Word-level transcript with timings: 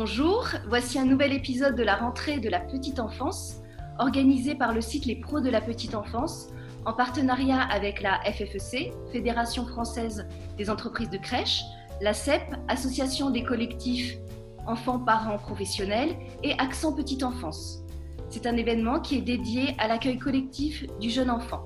Bonjour, 0.00 0.46
voici 0.68 0.96
un 0.96 1.04
nouvel 1.04 1.32
épisode 1.32 1.74
de 1.74 1.82
la 1.82 1.96
rentrée 1.96 2.38
de 2.38 2.48
la 2.48 2.60
petite 2.60 3.00
enfance, 3.00 3.56
organisé 3.98 4.54
par 4.54 4.72
le 4.72 4.80
site 4.80 5.06
Les 5.06 5.16
Pros 5.16 5.40
de 5.40 5.50
la 5.50 5.60
petite 5.60 5.96
enfance, 5.96 6.50
en 6.86 6.92
partenariat 6.92 7.60
avec 7.62 8.00
la 8.00 8.20
FFEC, 8.22 8.92
Fédération 9.10 9.66
française 9.66 10.28
des 10.56 10.70
entreprises 10.70 11.10
de 11.10 11.18
crèche, 11.18 11.64
la 12.00 12.14
CEP, 12.14 12.42
Association 12.68 13.30
des 13.30 13.42
collectifs 13.42 14.16
enfants, 14.68 15.00
parents, 15.00 15.36
professionnels, 15.36 16.14
et 16.44 16.52
Accent 16.60 16.92
Petite 16.92 17.24
Enfance. 17.24 17.80
C'est 18.28 18.46
un 18.46 18.56
événement 18.56 19.00
qui 19.00 19.16
est 19.16 19.22
dédié 19.22 19.74
à 19.78 19.88
l'accueil 19.88 20.18
collectif 20.20 20.86
du 21.00 21.10
jeune 21.10 21.28
enfant. 21.28 21.64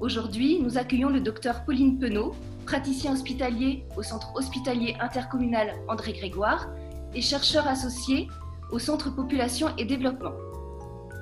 Aujourd'hui, 0.00 0.60
nous 0.62 0.78
accueillons 0.78 1.10
le 1.10 1.20
docteur 1.20 1.66
Pauline 1.66 1.98
Penaud, 1.98 2.34
praticien 2.64 3.12
hospitalier 3.12 3.84
au 3.98 4.02
Centre 4.02 4.32
hospitalier 4.34 4.96
intercommunal 4.98 5.74
André 5.88 6.14
Grégoire 6.14 6.70
et 7.14 7.20
chercheur 7.20 7.66
associé 7.66 8.28
au 8.70 8.78
Centre 8.78 9.10
Population 9.10 9.68
et 9.78 9.84
Développement. 9.84 10.32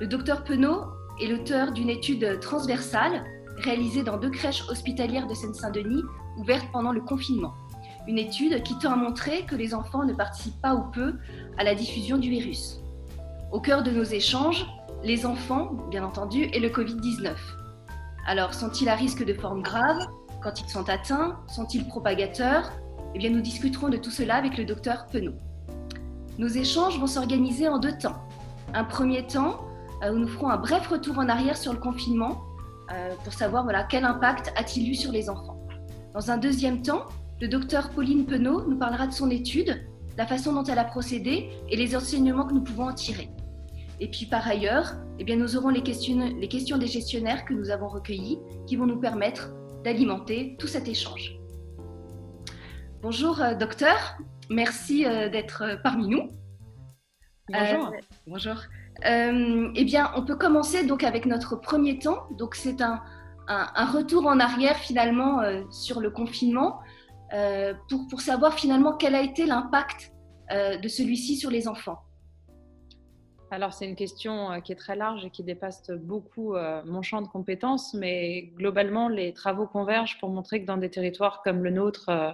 Le 0.01 0.07
docteur 0.07 0.45
Penaud 0.45 0.85
est 1.21 1.27
l'auteur 1.27 1.73
d'une 1.73 1.91
étude 1.91 2.41
transversale 2.41 3.25
réalisée 3.57 4.03
dans 4.03 4.19
deux 4.19 4.31
crèches 4.31 4.65
hospitalières 4.69 5.27
de 5.27 5.35
Seine-Saint-Denis 5.35 6.03
ouvertes 6.37 6.69
pendant 6.73 6.93
le 6.93 7.01
confinement. 7.01 7.55
Une 8.07 8.19
étude 8.19 8.63
qui 8.63 8.79
tend 8.79 8.93
à 8.93 8.97
montrer 8.97 9.45
que 9.45 9.57
les 9.57 9.75
enfants 9.75 10.05
ne 10.05 10.15
participent 10.15 10.61
pas 10.63 10.75
ou 10.75 10.91
peu 10.93 11.15
à 11.59 11.65
la 11.65 11.75
diffusion 11.75 12.17
du 12.17 12.31
virus. 12.31 12.81
Au 13.51 13.61
cœur 13.61 13.83
de 13.83 13.91
nos 13.91 14.05
échanges, 14.05 14.67
les 15.03 15.27
enfants, 15.27 15.73
bien 15.91 16.05
entendu, 16.05 16.45
et 16.45 16.61
le 16.61 16.69
Covid-19. 16.69 17.35
Alors, 18.27 18.55
sont-ils 18.55 18.89
à 18.89 18.95
risque 18.95 19.25
de 19.25 19.35
formes 19.35 19.63
graves 19.63 20.07
quand 20.43 20.61
ils 20.61 20.69
sont 20.69 20.89
atteints? 20.89 21.39
Sont-ils 21.49 21.87
propagateurs? 21.87 22.71
Eh 23.15 23.19
bien, 23.19 23.31
nous 23.31 23.41
discuterons 23.41 23.89
de 23.89 23.97
tout 23.97 24.11
cela 24.11 24.37
avec 24.37 24.57
le 24.59 24.65
docteur 24.65 25.07
Penaud. 25.07 25.35
Nos 26.39 26.47
échanges 26.47 27.01
vont 27.01 27.09
s'organiser 27.09 27.69
en 27.69 27.79
deux 27.79 27.99
temps. 27.99 28.15
Un 28.73 28.85
premier 28.85 29.27
temps 29.27 29.59
euh, 30.05 30.13
où 30.13 30.19
nous 30.19 30.29
ferons 30.29 30.49
un 30.49 30.57
bref 30.57 30.87
retour 30.87 31.19
en 31.19 31.29
arrière 31.29 31.57
sur 31.57 31.73
le 31.73 31.81
confinement 31.81 32.45
euh, 32.93 33.13
pour 33.25 33.33
savoir 33.33 33.65
voilà, 33.65 33.83
quel 33.83 34.05
impact 34.05 34.53
a-t-il 34.55 34.89
eu 34.89 34.95
sur 34.95 35.11
les 35.11 35.29
enfants. 35.29 35.61
Dans 36.15 36.31
un 36.31 36.37
deuxième 36.37 36.83
temps, 36.83 37.07
le 37.41 37.49
docteur 37.49 37.91
Pauline 37.91 38.25
Penaud 38.25 38.69
nous 38.69 38.79
parlera 38.79 39.09
de 39.09 39.13
son 39.13 39.31
étude, 39.31 39.85
la 40.17 40.27
façon 40.27 40.53
dont 40.53 40.63
elle 40.63 40.79
a 40.79 40.85
procédé 40.85 41.51
et 41.69 41.77
les 41.77 41.97
enseignements 41.97 42.47
que 42.47 42.55
nous 42.55 42.63
pouvons 42.63 42.89
en 42.89 42.95
tirer. 42.95 43.31
Et 43.99 44.09
puis 44.09 44.27
par 44.27 44.47
ailleurs, 44.47 44.95
eh 45.19 45.25
bien, 45.25 45.35
nous 45.35 45.57
aurons 45.57 45.71
les 45.71 45.83
questions, 45.83 46.19
les 46.41 46.49
questions 46.49 46.79
des 46.79 46.87
gestionnaires 46.87 47.45
que 47.47 47.53
nous 47.53 47.71
avons 47.71 47.89
recueillies 47.89 48.39
qui 48.69 48.77
vont 48.77 48.87
nous 48.87 49.01
permettre 49.01 49.51
d'alimenter 49.83 50.55
tout 50.61 50.69
cet 50.69 50.87
échange. 50.87 51.37
Bonjour 53.03 53.41
euh, 53.41 53.55
docteur, 53.55 54.19
Merci 54.51 55.05
euh, 55.05 55.29
d'être 55.29 55.63
euh, 55.63 55.77
parmi 55.77 56.09
nous. 56.09 56.31
Bonjour. 57.49 57.89
Euh, 57.89 58.01
bonjour. 58.27 58.57
eh 59.05 59.85
bien, 59.85 60.11
on 60.17 60.25
peut 60.25 60.37
commencer 60.37 60.85
donc 60.85 61.05
avec 61.05 61.27
notre 61.27 61.57
premier 61.57 61.99
temps. 61.99 62.27
Donc, 62.37 62.55
c'est 62.55 62.81
un, 62.83 63.03
un, 63.47 63.87
retour 63.87 64.27
en 64.27 64.39
arrière 64.39 64.77
finalement 64.77 65.41
sur 65.71 66.01
le 66.01 66.11
confinement 66.11 66.81
pour, 67.89 68.07
pour, 68.11 68.21
savoir 68.21 68.53
finalement 68.53 68.93
quel 68.93 69.15
a 69.15 69.23
été 69.23 69.47
l'impact 69.47 70.13
de 70.51 70.89
celui-ci 70.89 71.37
sur 71.37 71.51
les 71.51 71.69
enfants. 71.69 72.01
Alors, 73.51 73.73
c'est 73.73 73.87
une 73.87 73.97
question 73.97 74.53
euh, 74.53 74.61
qui 74.61 74.73
est 74.73 74.77
très 74.77 74.95
large 74.95 75.25
et 75.25 75.31
qui 75.31 75.43
dépasse 75.43 75.91
beaucoup 75.91 76.55
euh, 76.55 76.83
mon 76.85 77.01
champ 77.01 77.23
de 77.23 77.29
compétences, 77.29 77.95
mais 77.95 78.53
globalement, 78.57 79.09
les 79.09 79.33
travaux 79.33 79.67
convergent 79.67 80.19
pour 80.21 80.29
montrer 80.29 80.61
que 80.61 80.67
dans 80.67 80.77
des 80.77 80.91
territoires 80.91 81.41
comme 81.43 81.65
le 81.65 81.71
nôtre, 81.71 82.11
euh, 82.11 82.31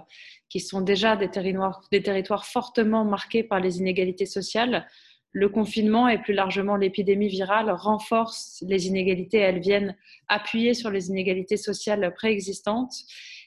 qui 0.49 0.59
sont 0.59 0.81
déjà 0.81 1.15
des 1.15 1.29
territoires, 1.29 1.81
des 1.89 2.03
territoires 2.03 2.45
fortement 2.45 3.05
marqués 3.05 3.43
par 3.43 3.61
les 3.61 3.79
inégalités 3.79 4.25
sociales, 4.25 4.87
le 5.31 5.47
confinement 5.47 6.09
et 6.09 6.21
plus 6.21 6.33
largement 6.33 6.75
l'épidémie 6.75 7.29
virale 7.29 7.69
renforcent 7.71 8.63
les 8.67 8.87
inégalités. 8.87 9.37
Elles 9.37 9.59
viennent 9.59 9.95
appuyer 10.27 10.73
sur 10.73 10.89
les 10.89 11.09
inégalités 11.09 11.57
sociales 11.57 12.13
préexistantes. 12.13 12.93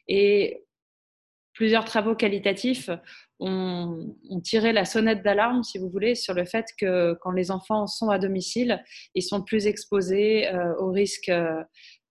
Et 0.06 0.64
plusieurs 1.58 1.84
travaux 1.84 2.14
qualitatifs 2.14 2.88
ont, 3.40 4.14
tiré 4.44 4.72
la 4.72 4.84
sonnette 4.84 5.24
d'alarme, 5.24 5.64
si 5.64 5.76
vous 5.78 5.90
voulez, 5.90 6.14
sur 6.14 6.32
le 6.32 6.44
fait 6.44 6.66
que 6.78 7.14
quand 7.20 7.32
les 7.32 7.50
enfants 7.50 7.88
sont 7.88 8.10
à 8.10 8.20
domicile, 8.20 8.80
ils 9.16 9.24
sont 9.24 9.42
plus 9.42 9.66
exposés 9.66 10.46
euh, 10.54 10.76
aux 10.78 10.92
risques 10.92 11.32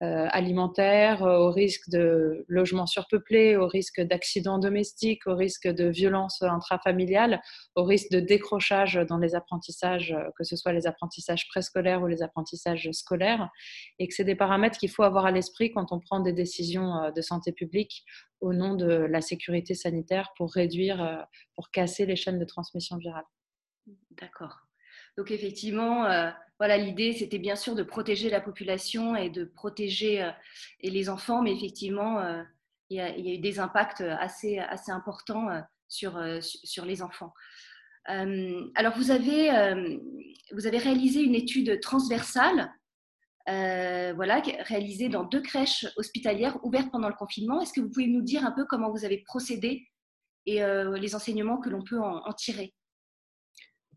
euh, 0.01 0.05
euh, 0.07 0.27
alimentaires, 0.31 1.21
au 1.21 1.51
risque 1.51 1.89
de 1.89 2.45
logements 2.47 2.85
surpeuplés, 2.85 3.55
au 3.55 3.67
risque 3.67 4.01
d'accidents 4.01 4.59
domestiques, 4.59 5.25
au 5.27 5.35
risque 5.35 5.67
de 5.67 5.85
violences 5.85 6.41
intrafamiliales, 6.41 7.41
au 7.75 7.83
risque 7.83 8.11
de 8.11 8.19
décrochage 8.19 8.99
dans 9.07 9.17
les 9.17 9.35
apprentissages, 9.35 10.15
que 10.37 10.43
ce 10.43 10.55
soit 10.55 10.73
les 10.73 10.87
apprentissages 10.87 11.47
préscolaires 11.49 12.01
ou 12.01 12.07
les 12.07 12.21
apprentissages 12.21 12.89
scolaires, 12.91 13.49
et 13.99 14.07
que 14.07 14.13
c'est 14.13 14.23
des 14.23 14.35
paramètres 14.35 14.77
qu'il 14.77 14.89
faut 14.89 15.03
avoir 15.03 15.25
à 15.25 15.31
l'esprit 15.31 15.71
quand 15.71 15.91
on 15.91 15.99
prend 15.99 16.19
des 16.19 16.33
décisions 16.33 17.11
de 17.15 17.21
santé 17.21 17.51
publique 17.51 18.05
au 18.39 18.53
nom 18.53 18.75
de 18.75 18.87
la 18.87 19.21
sécurité 19.21 19.73
sanitaire 19.73 20.31
pour 20.37 20.53
réduire, 20.53 21.27
pour 21.55 21.71
casser 21.71 22.05
les 22.05 22.15
chaînes 22.15 22.39
de 22.39 22.45
transmission 22.45 22.97
virale. 22.97 23.25
D'accord. 24.11 24.67
Donc 25.17 25.31
effectivement, 25.31 26.05
euh, 26.05 26.29
voilà, 26.59 26.77
l'idée 26.77 27.13
c'était 27.13 27.37
bien 27.37 27.55
sûr 27.55 27.75
de 27.75 27.83
protéger 27.83 28.29
la 28.29 28.41
population 28.41 29.15
et 29.15 29.29
de 29.29 29.45
protéger 29.45 30.23
euh, 30.23 30.31
et 30.81 30.89
les 30.89 31.09
enfants, 31.09 31.41
mais 31.41 31.53
effectivement, 31.53 32.19
euh, 32.19 32.41
il, 32.89 32.97
y 32.97 33.01
a, 33.01 33.17
eu 33.17 33.37
des 33.37 33.59
impacts 33.59 34.01
assez, 34.01 34.57
assez 34.57 34.91
importants 34.91 35.49
sur, 35.89 36.21
sur 36.41 36.85
les 36.85 37.01
enfants. 37.01 37.33
alors 38.05 38.93
vous 38.95 39.11
avez, 39.11 39.49
vous 40.53 40.67
avez 40.67 40.77
réalisé 40.77 41.21
une 41.21 41.35
étude 41.35 41.81
transversale, 41.81 42.71
voilà, 43.45 44.41
réalisée 44.61 45.09
dans 45.09 45.25
deux 45.25 45.41
crèches 45.41 45.85
hospitalières 45.97 46.63
ouvertes 46.63 46.89
pendant 46.91 47.09
le 47.09 47.15
confinement. 47.15 47.59
Est-ce 47.59 47.73
que 47.73 47.81
vous 47.81 47.89
pouvez 47.89 48.07
nous 48.07 48.21
dire 48.21 48.45
un 48.45 48.51
peu 48.51 48.63
comment 48.63 48.89
vous 48.89 49.03
avez 49.03 49.17
procédé 49.17 49.85
et 50.45 50.61
les 50.61 51.13
enseignements 51.13 51.57
que 51.57 51.69
l'on 51.69 51.83
peut 51.83 51.99
en 51.99 52.31
tirer? 52.31 52.73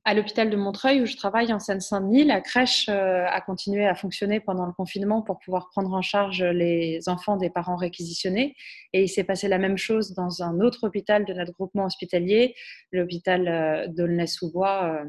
À 0.05 0.15
l'hôpital 0.15 0.49
de 0.49 0.57
Montreuil 0.57 1.03
où 1.03 1.07
je 1.07 1.17
travaille 1.17 1.53
en 1.53 1.59
Seine-Saint-Denis, 1.59 2.25
la 2.25 2.41
crèche 2.41 2.89
euh, 2.89 3.27
a 3.27 3.41
continué 3.41 3.87
à 3.87 3.95
fonctionner 3.95 4.41
pendant 4.41 4.65
le 4.65 4.73
confinement 4.73 5.21
pour 5.21 5.39
pouvoir 5.39 5.69
prendre 5.69 5.93
en 5.93 6.01
charge 6.01 6.43
les 6.43 7.09
enfants 7.09 7.37
des 7.37 7.51
parents 7.51 7.77
réquisitionnés. 7.77 8.57
Et 8.93 9.03
il 9.03 9.09
s'est 9.09 9.25
passé 9.25 9.47
la 9.49 9.59
même 9.59 9.77
chose 9.77 10.15
dans 10.15 10.43
un 10.43 10.61
autre 10.61 10.85
hôpital 10.85 11.25
de 11.27 11.35
notre 11.35 11.53
groupement 11.53 11.85
hospitalier, 11.85 12.55
l'hôpital 12.93 13.47
euh, 13.49 13.87
d'Aulnay-sous-Bois, 13.89 14.85
euh, 14.85 15.05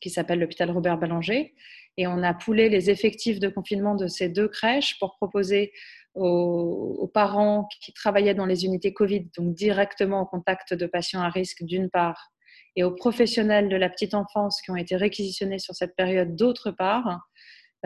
qui 0.00 0.10
s'appelle 0.10 0.38
l'hôpital 0.38 0.70
Robert 0.70 0.98
Ballanger. 0.98 1.54
Et 1.96 2.06
on 2.06 2.22
a 2.22 2.32
poulé 2.32 2.68
les 2.68 2.88
effectifs 2.88 3.40
de 3.40 3.48
confinement 3.48 3.96
de 3.96 4.06
ces 4.06 4.28
deux 4.28 4.48
crèches 4.48 4.98
pour 5.00 5.16
proposer 5.16 5.72
aux, 6.14 6.98
aux, 7.00 7.08
parents 7.08 7.68
qui 7.82 7.92
travaillaient 7.92 8.34
dans 8.34 8.46
les 8.46 8.64
unités 8.64 8.92
Covid, 8.92 9.28
donc 9.36 9.54
directement 9.54 10.22
au 10.22 10.26
contact 10.26 10.72
de 10.72 10.86
patients 10.86 11.20
à 11.20 11.28
risque 11.28 11.62
d'une 11.64 11.90
part, 11.90 12.30
et 12.76 12.84
aux 12.84 12.92
professionnels 12.92 13.68
de 13.68 13.76
la 13.76 13.88
petite 13.88 14.14
enfance 14.14 14.60
qui 14.62 14.70
ont 14.70 14.76
été 14.76 14.96
réquisitionnés 14.96 15.58
sur 15.58 15.74
cette 15.74 15.96
période 15.96 16.36
d'autre 16.36 16.70
part, 16.70 17.28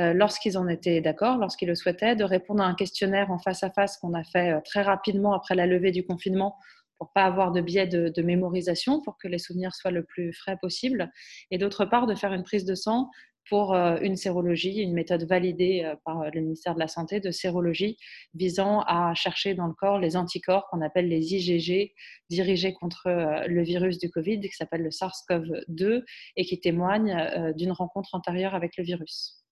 euh, 0.01 0.13
lorsqu'ils 0.13 0.59
en 0.59 0.67
étaient 0.67 1.01
d'accord, 1.01 1.39
lorsqu'ils 1.39 1.69
le 1.69 1.75
souhaitaient, 1.75 2.17
de 2.17 2.25
répondre 2.25 2.63
à 2.63 2.67
un 2.67 2.75
questionnaire 2.75 3.31
en 3.31 3.39
face 3.39 3.63
à 3.63 3.71
face 3.71 3.97
qu'on 3.97 4.15
a 4.15 4.25
fait 4.25 4.53
euh, 4.53 4.61
très 4.65 4.83
rapidement 4.83 5.35
après 5.35 5.55
la 5.55 5.67
levée 5.67 5.93
du 5.93 6.05
confinement 6.05 6.57
pour 6.99 7.13
pas 7.13 7.25
avoir 7.25 7.53
de 7.53 7.61
biais 7.61 7.87
de, 7.87 8.09
de, 8.09 8.23
mémorisation, 8.23 9.03
pour 9.03 9.19
que 9.19 9.29
les 9.29 9.39
souvenirs 9.39 9.75
soient 9.75 9.91
le 9.91 10.05
plus 10.05 10.33
frais 10.33 10.57
possible, 10.61 11.11
et 11.51 11.59
d'autre 11.59 11.85
part 11.85 12.07
de 12.07 12.15
faire 12.15 12.33
une 12.33 12.45
prise 12.45 12.65
de 12.65 12.75
sang 12.75 13.11
pour 13.49 13.75
euh, 13.75 13.99
une 14.01 14.17
sérologie, 14.17 14.81
une 14.81 14.95
méthode 14.95 15.25
validée 15.25 15.83
euh, 15.85 15.95
par 16.05 16.23
euh, 16.23 16.31
le 16.33 16.41
ministère 16.41 16.75
de 16.75 16.81
la 16.81 16.89
Santé 16.89 17.21
de 17.21 17.31
sérologie 17.31 17.99
visant 18.35 18.81
à 18.87 19.15
chercher 19.15 19.55
dans 19.55 19.67
le 19.67 19.75
corps 19.75 19.99
les 19.99 20.17
anticorps 20.17 20.67
qu'on 20.69 20.81
appelle 20.81 21.09
les 21.09 21.35
IgG 21.35 21.93
dirigés 22.31 22.73
contre 22.73 23.45
le 23.47 23.63
virus 23.63 23.99
du 23.99 24.11
Covid 24.11 24.41
qui 24.41 24.53
s'appelle 24.53 24.83
le 24.83 24.91
SARS-CoV-2 24.91 26.03
et 26.37 26.45
qui 26.45 26.61
témoignent 26.61 27.53
d'une 27.57 27.73
rencontre 27.73 28.15
antérieure 28.15 28.55
avec 28.55 28.77
le 28.77 28.85
virus. 28.85 29.45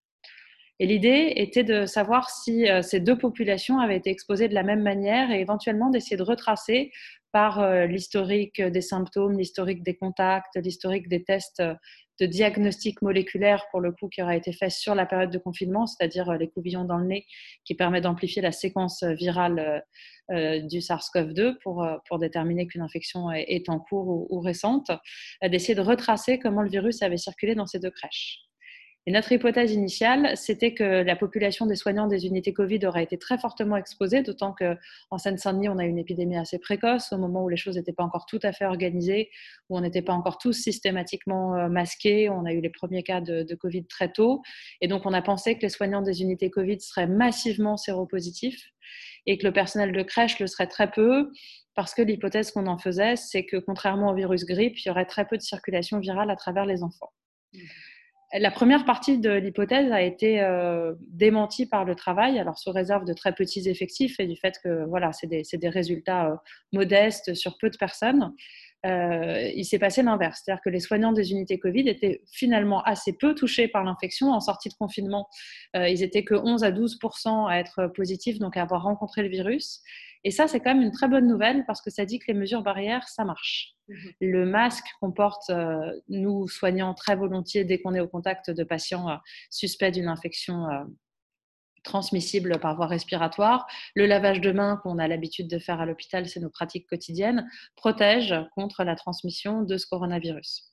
Et 0.79 0.87
l'idée 0.87 1.33
était 1.35 1.63
de 1.63 1.85
savoir 1.85 2.29
si 2.29 2.67
ces 2.81 2.99
deux 2.99 3.17
populations 3.17 3.79
avaient 3.79 3.97
été 3.97 4.09
exposées 4.09 4.47
de 4.47 4.53
la 4.53 4.63
même 4.63 4.81
manière 4.81 5.31
et 5.31 5.39
éventuellement 5.39 5.89
d'essayer 5.89 6.17
de 6.17 6.23
retracer 6.23 6.91
par 7.31 7.85
l'historique 7.87 8.61
des 8.61 8.81
symptômes, 8.81 9.37
l'historique 9.37 9.83
des 9.83 9.95
contacts, 9.95 10.55
l'historique 10.55 11.07
des 11.07 11.23
tests 11.23 11.63
de 12.19 12.25
diagnostic 12.25 13.01
moléculaire, 13.01 13.65
pour 13.71 13.81
le 13.81 13.91
coup, 13.91 14.07
qui 14.07 14.21
aura 14.21 14.35
été 14.35 14.53
fait 14.53 14.69
sur 14.69 14.95
la 14.95 15.05
période 15.05 15.31
de 15.31 15.37
confinement, 15.37 15.87
c'est-à-dire 15.87 16.29
euh, 16.29 16.37
les 16.37 16.49
couvillons 16.49 16.85
dans 16.85 16.97
le 16.97 17.05
nez, 17.05 17.25
qui 17.65 17.75
permet 17.75 18.01
d'amplifier 18.01 18.41
la 18.41 18.51
séquence 18.51 19.03
euh, 19.03 19.13
virale 19.13 19.83
euh, 20.31 20.61
du 20.61 20.79
SARS-CoV-2 20.79 21.57
pour, 21.63 21.85
pour 22.07 22.19
déterminer 22.19 22.67
qu'une 22.67 22.81
infection 22.81 23.31
est, 23.31 23.67
en 23.67 23.79
cours 23.79 24.31
ou, 24.31 24.39
récente, 24.39 24.91
d'essayer 25.41 25.75
de 25.75 25.81
retracer 25.81 26.39
comment 26.39 26.61
le 26.61 26.69
virus 26.69 27.01
avait 27.01 27.17
circulé 27.17 27.55
dans 27.55 27.65
ces 27.65 27.79
deux 27.79 27.91
crèches. 27.91 28.39
Et 29.05 29.11
notre 29.11 29.33
hypothèse 29.33 29.73
initiale, 29.73 30.31
c'était 30.37 30.73
que 30.73 30.83
la 30.83 31.17
population 31.17 31.65
des 31.65 31.75
soignants 31.75 32.07
des 32.07 32.25
unités 32.25 32.53
Covid 32.53 32.85
aurait 32.85 33.03
été 33.03 33.17
très 33.17 33.37
fortement 33.37 33.75
exposée, 33.75 34.23
d'autant 34.23 34.53
qu'en 34.53 35.17
Seine-Saint-Denis, 35.17 35.67
on 35.67 35.77
a 35.77 35.85
eu 35.85 35.89
une 35.89 35.97
épidémie 35.97 36.37
assez 36.37 36.57
précoce, 36.57 37.11
au 37.11 37.17
moment 37.17 37.43
où 37.43 37.49
les 37.49 37.57
choses 37.57 37.75
n'étaient 37.75 37.91
pas 37.91 38.03
encore 38.03 38.25
tout 38.25 38.39
à 38.43 38.53
fait 38.53 38.63
organisées, 38.63 39.29
où 39.69 39.77
on 39.77 39.81
n'était 39.81 40.01
pas 40.01 40.13
encore 40.13 40.37
tous 40.37 40.53
systématiquement 40.53 41.55
euh, 41.55 41.67
masqués. 41.67 42.29
On 42.29 42.45
a 42.45 42.53
eu 42.53 42.61
les 42.61 42.69
premiers 42.69 43.03
cas 43.03 43.19
de, 43.19 43.53
Covid 43.55 43.85
très 43.87 44.11
tôt. 44.11 44.41
Et 44.79 44.87
donc, 44.87 45.05
on 45.05 45.13
a 45.13 45.21
pensé 45.21 45.55
que 45.55 45.61
les 45.61 45.69
soignants 45.69 46.01
des 46.01 46.21
unités 46.21 46.49
Covid 46.49 46.79
seraient 46.79 47.07
massivement 47.07 47.77
séropositifs 47.77 48.71
et 49.25 49.37
que 49.37 49.45
le 49.45 49.53
personnel 49.53 49.91
de 49.91 50.01
crèche 50.01 50.39
le 50.39 50.47
serait 50.47 50.67
très 50.67 50.89
peu, 50.89 51.29
parce 51.75 51.93
que 51.93 52.01
l'hypothèse 52.01 52.51
qu'on 52.51 52.67
en 52.67 52.77
faisait, 52.77 53.15
c'est 53.15 53.45
que 53.45 53.57
contrairement 53.57 54.11
au 54.11 54.15
virus 54.15 54.45
grippe, 54.45 54.77
il 54.79 54.87
y 54.87 54.91
aurait 54.91 55.05
très 55.05 55.25
peu 55.25 55.37
de 55.37 55.41
circulation 55.41 55.99
virale 55.99 56.29
à 56.29 56.35
travers 56.35 56.65
les 56.65 56.83
enfants. 56.83 57.11
Mmh. 57.53 57.59
La 58.39 58.49
première 58.49 58.83
partie 58.83 59.19
de 59.19 59.29
l'hypothèse 59.29 59.91
a 59.91 60.01
été 60.01 60.41
euh, 60.41 60.95
démentie 61.01 61.67
par 61.67 61.85
le 61.85 61.93
travail, 61.93 62.39
alors 62.39 62.57
sous 62.57 62.71
réserve 62.71 63.05
de 63.05 63.13
très 63.13 63.33
petits 63.33 63.69
effectifs 63.69 64.19
et 64.19 64.25
du 64.25 64.35
fait 64.35 64.59
que 64.63 64.85
voilà, 64.85 65.13
c'est 65.13 65.27
des, 65.27 65.43
des, 65.53 65.69
résultats 65.69 66.31
euh, 66.31 66.35
modestes 66.71 67.35
sur 67.35 67.59
peu 67.59 67.69
de 67.69 67.77
personnes. 67.77 68.33
Euh, 68.87 69.51
il 69.55 69.63
s'est 69.65 69.77
passé 69.77 70.01
l'inverse, 70.01 70.41
c'est-à-dire 70.43 70.63
que 70.63 70.71
les 70.71 70.79
soignants 70.79 71.13
des 71.13 71.31
unités 71.31 71.59
Covid 71.59 71.87
étaient 71.87 72.21
finalement 72.31 72.81
assez 72.81 73.13
peu 73.13 73.35
touchés 73.35 73.67
par 73.67 73.83
l'infection 73.83 74.31
en 74.31 74.39
sortie 74.39 74.67
de 74.67 74.73
confinement. 74.73 75.29
ils 75.75 76.03
étaient 76.03 76.23
que 76.25 76.33
11 76.33 76.63
à 76.63 76.71
12 76.71 76.99
à 77.47 77.59
être 77.59 77.87
positifs, 77.95 78.39
donc 78.39 78.57
à 78.57 78.63
avoir 78.63 78.83
rencontré 78.83 79.21
le 79.21 79.29
virus. 79.29 79.83
Et 80.23 80.31
ça, 80.31 80.47
c'est 80.47 80.59
quand 80.59 80.73
même 80.73 80.83
une 80.83 80.91
très 80.91 81.07
bonne 81.07 81.27
nouvelle 81.27 81.65
parce 81.65 81.81
que 81.81 81.89
ça 81.89 82.05
dit 82.05 82.19
que 82.19 82.25
les 82.27 82.33
mesures 82.33 82.63
barrières, 82.63 83.07
ça 83.07 83.25
marche. 83.25 83.75
Mhm. 83.87 84.11
Le 84.21 84.45
masque 84.45 84.85
qu'on 84.99 85.11
porte, 85.11 85.49
euh, 85.49 85.99
nous 86.09 86.47
soignants 86.47 86.93
très 86.93 87.15
volontiers 87.15 87.65
dès 87.65 87.81
qu'on 87.81 87.93
est 87.93 87.99
au 87.99 88.07
contact 88.07 88.49
de 88.49 88.63
patients 88.63 89.09
euh, 89.09 89.15
suspects 89.49 89.91
d'une 89.91 90.07
infection 90.07 90.69
euh, 90.69 90.83
transmissible 91.83 92.59
par 92.59 92.75
voie 92.75 92.87
respiratoire. 92.87 93.67
Le 93.95 94.05
lavage 94.05 94.39
de 94.39 94.51
mains 94.51 94.77
qu'on 94.77 94.99
a 94.99 95.07
l'habitude 95.07 95.49
de 95.49 95.59
faire 95.59 95.81
à 95.81 95.85
l'hôpital, 95.85 96.27
c'est 96.27 96.39
nos 96.39 96.49
pratiques 96.49 96.87
quotidiennes, 96.87 97.49
protège 97.75 98.33
contre 98.55 98.83
la 98.85 98.95
transmission 98.95 99.61
de 99.63 99.77
ce 99.77 99.85
coronavirus. 99.87 100.72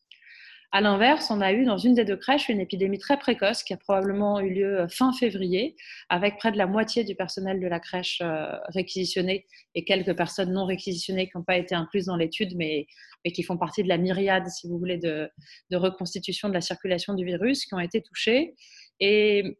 À 0.73 0.81
l'inverse, 0.81 1.33
on 1.33 1.41
a 1.41 1.53
eu 1.53 1.65
dans 1.65 1.79
une 1.79 1.95
des 1.95 2.05
deux 2.05 2.17
crèches 2.17 2.49
une 2.49 2.61
épidémie 2.61 2.99
très 2.99 3.19
précoce 3.19 3.65
qui 3.65 3.73
a 3.73 3.77
probablement 3.77 4.39
eu 4.39 4.51
lieu 4.51 4.81
euh, 4.81 4.89
fin 4.89 5.13
février, 5.13 5.75
avec 6.09 6.37
près 6.37 6.53
de 6.53 6.59
la 6.59 6.69
moitié 6.69 7.03
du 7.03 7.17
personnel 7.17 7.59
de 7.59 7.67
la 7.67 7.81
crèche 7.81 8.21
euh, 8.23 8.57
réquisitionné 8.69 9.47
et 9.75 9.85
quelques 9.85 10.17
personnes 10.17 10.53
non 10.53 10.67
réquisitionnées 10.67 11.29
qui 11.29 11.37
n'ont 11.37 11.43
pas 11.43 11.57
été 11.57 11.75
incluses 11.75 12.07
dans 12.07 12.17
l'étude, 12.17 12.57
mais, 12.57 12.87
qui 13.35 13.43
font 13.43 13.59
partie 13.59 13.83
de 13.83 13.89
la 13.89 13.99
myriade, 13.99 14.47
si 14.49 14.69
vous 14.69 14.79
voulez, 14.79 14.97
de, 14.97 15.29
reconstitution 15.73 16.49
de 16.49 16.55
la 16.55 16.61
circulation 16.61 17.15
du 17.15 17.25
virus, 17.25 17.67
qui 17.67 17.75
ont 17.75 17.81
été 17.81 18.01
touchées. 18.01 18.55
Et 19.01 19.59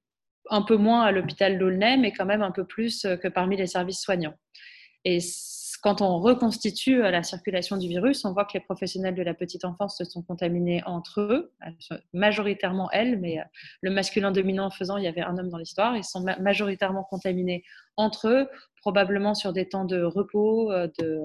un 0.49 0.63
peu 0.63 0.77
moins 0.77 1.03
à 1.03 1.11
l'hôpital 1.11 1.59
d'Aulnay, 1.59 1.97
mais 1.97 2.13
quand 2.13 2.25
même 2.25 2.43
un 2.43 2.53
peu 2.53 2.65
plus 2.65 3.05
euh, 3.05 3.17
que 3.17 3.27
parmi 3.27 3.57
les 3.57 3.67
services 3.67 4.01
soignants. 4.01 4.35
Et 5.05 5.19
quand 5.83 6.03
on 6.03 6.19
reconstitue 6.19 7.03
euh, 7.03 7.11
la 7.11 7.23
circulation 7.23 7.77
du 7.77 7.89
virus, 7.89 8.25
on 8.25 8.33
voit 8.33 8.45
que 8.45 8.55
les 8.55 8.61
professionnels 8.61 9.15
de 9.15 9.23
la 9.23 9.35
petite 9.35 9.65
enfance 9.65 9.97
se 9.99 10.05
sont 10.05 10.23
contaminés 10.23 10.83
entre 10.85 11.21
eux, 11.21 11.53
majoritairement 12.13 12.91
elles, 12.91 13.19
mais 13.19 13.41
euh, 13.41 13.45
le 13.81 13.91
masculin 13.91 14.31
dominant 14.31 14.71
faisant, 14.71 14.97
il 14.97 15.05
y 15.05 15.09
avait 15.09 15.23
un 15.23 15.39
homme 15.39 15.49
dans 15.49 15.59
l'histoire, 15.59 15.97
ils 15.97 16.05
sont 16.05 16.25
majoritairement 16.41 17.05
contaminés 17.05 17.65
entre 18.01 18.29
eux, 18.29 18.49
probablement 18.81 19.35
sur 19.35 19.53
des 19.53 19.69
temps 19.69 19.85
de 19.85 20.03
repos, 20.03 20.73
euh, 20.73 20.89
de, 20.99 21.21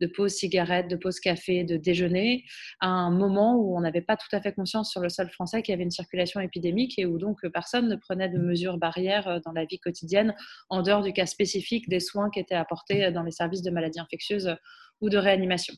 de 0.00 0.06
pause 0.06 0.32
cigarette, 0.32 0.88
de 0.88 0.96
pause 0.96 1.20
café, 1.20 1.64
de 1.64 1.76
déjeuner, 1.76 2.44
à 2.80 2.88
un 2.88 3.10
moment 3.10 3.56
où 3.56 3.76
on 3.76 3.80
n'avait 3.80 4.00
pas 4.00 4.16
tout 4.16 4.28
à 4.32 4.40
fait 4.40 4.52
conscience 4.52 4.90
sur 4.90 5.00
le 5.00 5.08
sol 5.08 5.30
français 5.30 5.62
qu'il 5.62 5.72
y 5.72 5.74
avait 5.74 5.84
une 5.84 5.90
circulation 5.90 6.40
épidémique 6.40 6.98
et 6.98 7.06
où 7.06 7.18
donc 7.18 7.38
personne 7.52 7.88
ne 7.88 7.96
prenait 7.96 8.28
de 8.28 8.38
mesures 8.38 8.78
barrières 8.78 9.40
dans 9.44 9.52
la 9.52 9.64
vie 9.64 9.78
quotidienne 9.78 10.34
en 10.68 10.82
dehors 10.82 11.02
du 11.02 11.12
cas 11.12 11.26
spécifique 11.26 11.88
des 11.88 12.00
soins 12.00 12.30
qui 12.30 12.40
étaient 12.40 12.54
apportés 12.54 13.10
dans 13.12 13.22
les 13.22 13.30
services 13.30 13.62
de 13.62 13.70
maladies 13.70 14.00
infectieuses 14.00 14.56
ou 15.00 15.10
de 15.10 15.18
réanimation. 15.18 15.74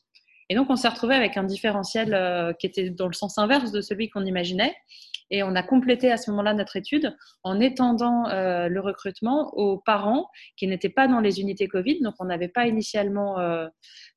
Et 0.49 0.55
donc, 0.55 0.71
on 0.71 0.77
s'est 0.77 0.89
retrouvé 0.89 1.15
avec 1.15 1.37
un 1.37 1.44
différentiel 1.44 2.15
euh, 2.15 2.53
qui 2.55 2.67
était 2.67 2.91
dans 2.91 3.06
le 3.06 3.12
sens 3.12 3.39
inverse 3.39 3.71
de 3.71 3.81
celui 3.81 4.09
qu'on 4.09 4.25
imaginait. 4.25 4.75
Et 5.31 5.43
on 5.43 5.55
a 5.55 5.63
complété 5.63 6.11
à 6.11 6.17
ce 6.17 6.31
moment-là 6.31 6.55
notre 6.55 6.77
étude 6.77 7.17
en 7.43 7.61
étendant 7.61 8.29
euh, 8.29 8.69
le 8.69 8.81
recrutement 8.81 9.51
aux 9.55 9.79
parents 9.79 10.29
qui 10.57 10.67
n'étaient 10.67 10.89
pas 10.89 11.09
dans 11.09 11.21
les 11.21 11.41
unités 11.41 11.69
Covid, 11.69 12.01
donc 12.01 12.15
on 12.19 12.25
n'avait 12.25 12.49
pas 12.49 12.67
initialement 12.67 13.39
euh, 13.39 13.69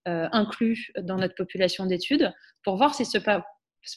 inclus 0.06 0.92
dans 1.00 1.18
notre 1.18 1.36
population 1.36 1.86
d'études, 1.86 2.32
pour 2.64 2.78
voir 2.78 2.96
si 2.96 3.06
ce, 3.06 3.18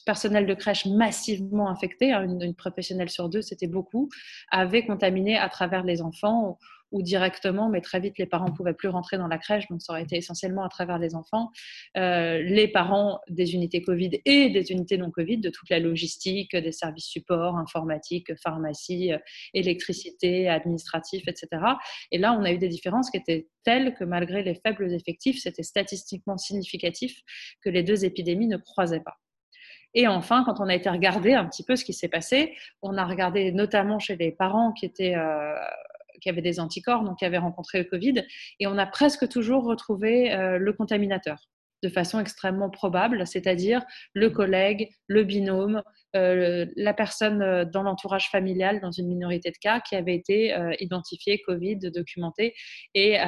personnel 0.05 0.47
de 0.47 0.55
crèche 0.55 0.87
massivement 0.87 1.69
infecté, 1.69 2.13
hein, 2.13 2.25
une, 2.25 2.55
professionnelle 2.55 3.11
sur 3.11 3.29
deux, 3.29 3.43
c'était 3.43 3.67
beaucoup, 3.67 4.09
avait 4.51 4.85
contaminé 4.85 5.37
à 5.37 5.49
travers 5.49 5.85
les 5.85 6.03
enfants 6.03 6.59
ou 6.95 7.03
directement, 7.03 7.69
mais 7.69 7.81
très 7.81 7.99
vite 7.99 8.19
les 8.19 8.27
parents 8.27 8.49
ne 8.49 8.55
pouvaient 8.55 8.73
plus 8.73 8.89
rentrer 8.89 9.19
dans 9.19 9.27
la 9.27 9.37
crèche, 9.37 9.67
donc 9.69 9.83
ça 9.83 9.93
aurait 9.93 10.05
été 10.05 10.17
essentiellement 10.17 10.65
à 10.65 10.69
travers 10.69 10.99
les 10.99 11.17
enfants. 11.17 11.51
Euh, 11.97 12.41
les 12.41 12.69
parents 12.69 13.19
des 13.29 13.55
unités 13.55 13.83
Covid 13.83 14.21
et 14.25 14.51
des 14.51 14.71
unités 14.71 14.97
non 14.97 15.11
Covid, 15.11 15.39
de 15.39 15.51
toute 15.51 15.69
la 15.71 15.81
logistique, 15.81 16.55
des 16.55 16.71
services 16.71 17.07
support, 17.07 17.57
informatique, 17.57 18.33
pharmacie, 18.37 19.13
euh, 19.13 19.19
électricité, 19.55 20.49
administratif, 20.49 21.27
etc. 21.27 21.49
Et 22.13 22.19
là, 22.19 22.33
on 22.33 22.45
a 22.45 22.53
eu 22.53 22.59
des 22.59 22.69
différences 22.69 23.11
qui 23.11 23.17
étaient 23.17 23.49
telles 23.65 23.95
que 23.95 24.05
malgré 24.05 24.45
les 24.45 24.55
faibles 24.55 24.93
effectifs, 24.93 25.41
c'était 25.41 25.65
statistiquement 25.65 26.39
significatif 26.39 27.21
que 27.61 27.71
les 27.71 27.83
deux 27.83 28.05
épidémies 28.05 28.47
ne 28.47 28.57
croisaient 28.57 29.01
pas. 29.01 29.17
Et 29.95 30.09
enfin, 30.09 30.45
quand 30.45 30.61
on 30.61 30.69
a 30.69 30.75
été 30.75 30.91
regarder 30.91 31.35
un 31.35 31.47
petit 31.47 31.65
peu 31.65 31.77
ce 31.77 31.85
qui 31.85 31.93
s'est 31.93 32.09
passé, 32.09 32.55
on 32.83 32.97
a 32.97 33.05
regardé 33.05 33.53
notamment 33.53 33.99
chez 33.99 34.17
les 34.17 34.33
parents 34.33 34.73
qui 34.73 34.91
euh, 35.01 35.55
avaient 36.29 36.43
des 36.43 36.61
anticorps, 36.61 37.05
donc 37.05 37.19
qui 37.19 37.25
avaient 37.25 37.39
rencontré 37.39 37.79
le 37.79 37.85
Covid, 37.85 38.25
et 38.61 38.67
on 38.67 38.79
a 38.79 38.87
presque 38.87 39.29
toujours 39.29 39.65
retrouvé 39.65 40.33
euh, 40.33 40.59
le 40.59 40.73
contaminateur 40.73 41.39
de 41.83 41.91
façon 41.91 42.19
extrêmement 42.19 42.71
probable, 42.71 43.27
c'est-à-dire 43.27 43.85
le 44.15 44.31
collègue, 44.31 44.89
le 45.07 45.23
binôme, 45.23 45.83
euh, 46.17 46.65
la 46.77 46.95
personne 46.95 47.43
euh, 47.43 47.67
dans 47.67 47.83
l'entourage 47.83 48.31
familial, 48.31 48.81
dans 48.81 48.91
une 48.91 49.07
minorité 49.07 49.51
de 49.51 49.59
cas, 49.59 49.81
qui 49.81 49.95
avait 49.95 50.15
été 50.15 50.57
identifiée 50.81 51.43
Covid, 51.43 51.77
documentée, 51.95 52.55
et 52.95 53.19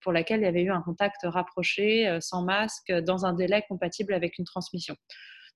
pour 0.00 0.12
laquelle 0.12 0.40
il 0.40 0.44
y 0.44 0.46
avait 0.46 0.62
eu 0.62 0.70
un 0.70 0.80
contact 0.80 1.20
rapproché, 1.24 2.18
sans 2.20 2.42
masque, 2.42 2.90
dans 2.90 3.26
un 3.26 3.34
délai 3.34 3.62
compatible 3.68 4.14
avec 4.14 4.38
une 4.38 4.44
transmission. 4.44 4.96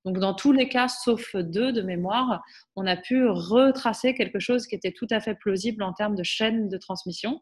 Donc, 0.04 0.18
dans 0.18 0.34
tous 0.34 0.52
les 0.52 0.68
cas, 0.68 0.88
sauf 0.88 1.36
deux 1.36 1.72
de 1.72 1.82
mémoire, 1.82 2.42
on 2.76 2.86
a 2.86 2.96
pu 2.96 3.26
retracer 3.26 4.14
quelque 4.14 4.40
chose 4.40 4.66
qui 4.66 4.74
était 4.74 4.92
tout 4.92 5.06
à 5.10 5.20
fait 5.20 5.34
plausible 5.34 5.82
en 5.82 5.92
termes 5.92 6.16
de 6.16 6.24
chaîne 6.24 6.68
de 6.68 6.76
transmission. 6.76 7.40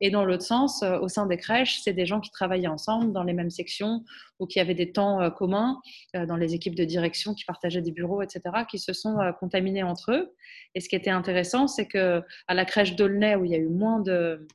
Et 0.00 0.10
dans 0.10 0.24
l'autre 0.24 0.42
sens, 0.42 0.82
euh, 0.82 0.98
au 0.98 1.08
sein 1.08 1.26
des 1.26 1.38
crèches, 1.38 1.80
c'est 1.82 1.94
des 1.94 2.04
gens 2.04 2.20
qui 2.20 2.30
travaillaient 2.30 2.66
ensemble 2.68 3.12
dans 3.12 3.22
les 3.22 3.32
mêmes 3.32 3.50
sections 3.50 4.04
ou 4.38 4.46
qui 4.46 4.60
avaient 4.60 4.74
des 4.74 4.92
temps 4.92 5.22
euh, 5.22 5.30
communs 5.30 5.80
euh, 6.14 6.26
dans 6.26 6.36
les 6.36 6.54
équipes 6.54 6.74
de 6.74 6.84
direction 6.84 7.34
qui 7.34 7.44
partageaient 7.44 7.80
des 7.80 7.92
bureaux, 7.92 8.20
etc., 8.20 8.42
qui 8.68 8.78
se 8.78 8.92
sont 8.92 9.16
contaminés 9.40 9.82
entre 9.82 10.12
eux. 10.12 10.34
Et 10.74 10.80
ce 10.80 10.88
qui 10.88 10.96
était 10.96 11.10
intéressant, 11.10 11.66
c'est 11.66 11.86
que 11.86 12.22
à 12.46 12.54
la 12.54 12.64
crèche 12.64 12.94
d'Aulnay, 12.94 13.36
où 13.36 13.44
il 13.44 13.50
y 13.50 13.54
a 13.54 13.58
eu 13.58 13.68
moins 13.68 14.00
de, 14.00 14.46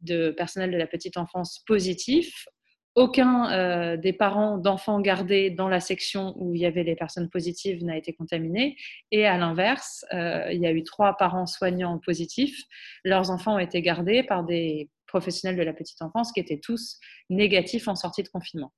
de 0.00 0.30
personnel 0.30 0.70
de 0.70 0.78
la 0.78 0.86
petite 0.86 1.16
enfance 1.18 1.62
positif, 1.66 2.46
aucun 2.94 3.50
euh, 3.50 3.96
des 3.96 4.12
parents 4.12 4.56
d'enfants 4.56 5.00
gardés 5.00 5.50
dans 5.50 5.68
la 5.68 5.80
section 5.80 6.34
où 6.36 6.54
il 6.54 6.60
y 6.60 6.66
avait 6.66 6.84
les 6.84 6.94
personnes 6.94 7.28
positives 7.28 7.84
n'a 7.84 7.96
été 7.96 8.12
contaminé. 8.12 8.76
Et 9.10 9.26
à 9.26 9.36
l'inverse, 9.36 10.04
euh, 10.12 10.48
il 10.52 10.60
y 10.60 10.66
a 10.66 10.72
eu 10.72 10.84
trois 10.84 11.16
parents 11.16 11.46
soignants 11.46 11.98
positifs. 11.98 12.62
Leurs 13.04 13.30
enfants 13.30 13.56
ont 13.56 13.58
été 13.58 13.82
gardés 13.82 14.22
par 14.22 14.44
des 14.44 14.90
professionnels 15.06 15.56
de 15.56 15.62
la 15.62 15.72
petite 15.72 16.02
enfance 16.02 16.32
qui 16.32 16.40
étaient 16.40 16.60
tous 16.60 16.98
négatifs 17.30 17.88
en 17.88 17.96
sortie 17.96 18.22
de 18.22 18.28
confinement. 18.28 18.72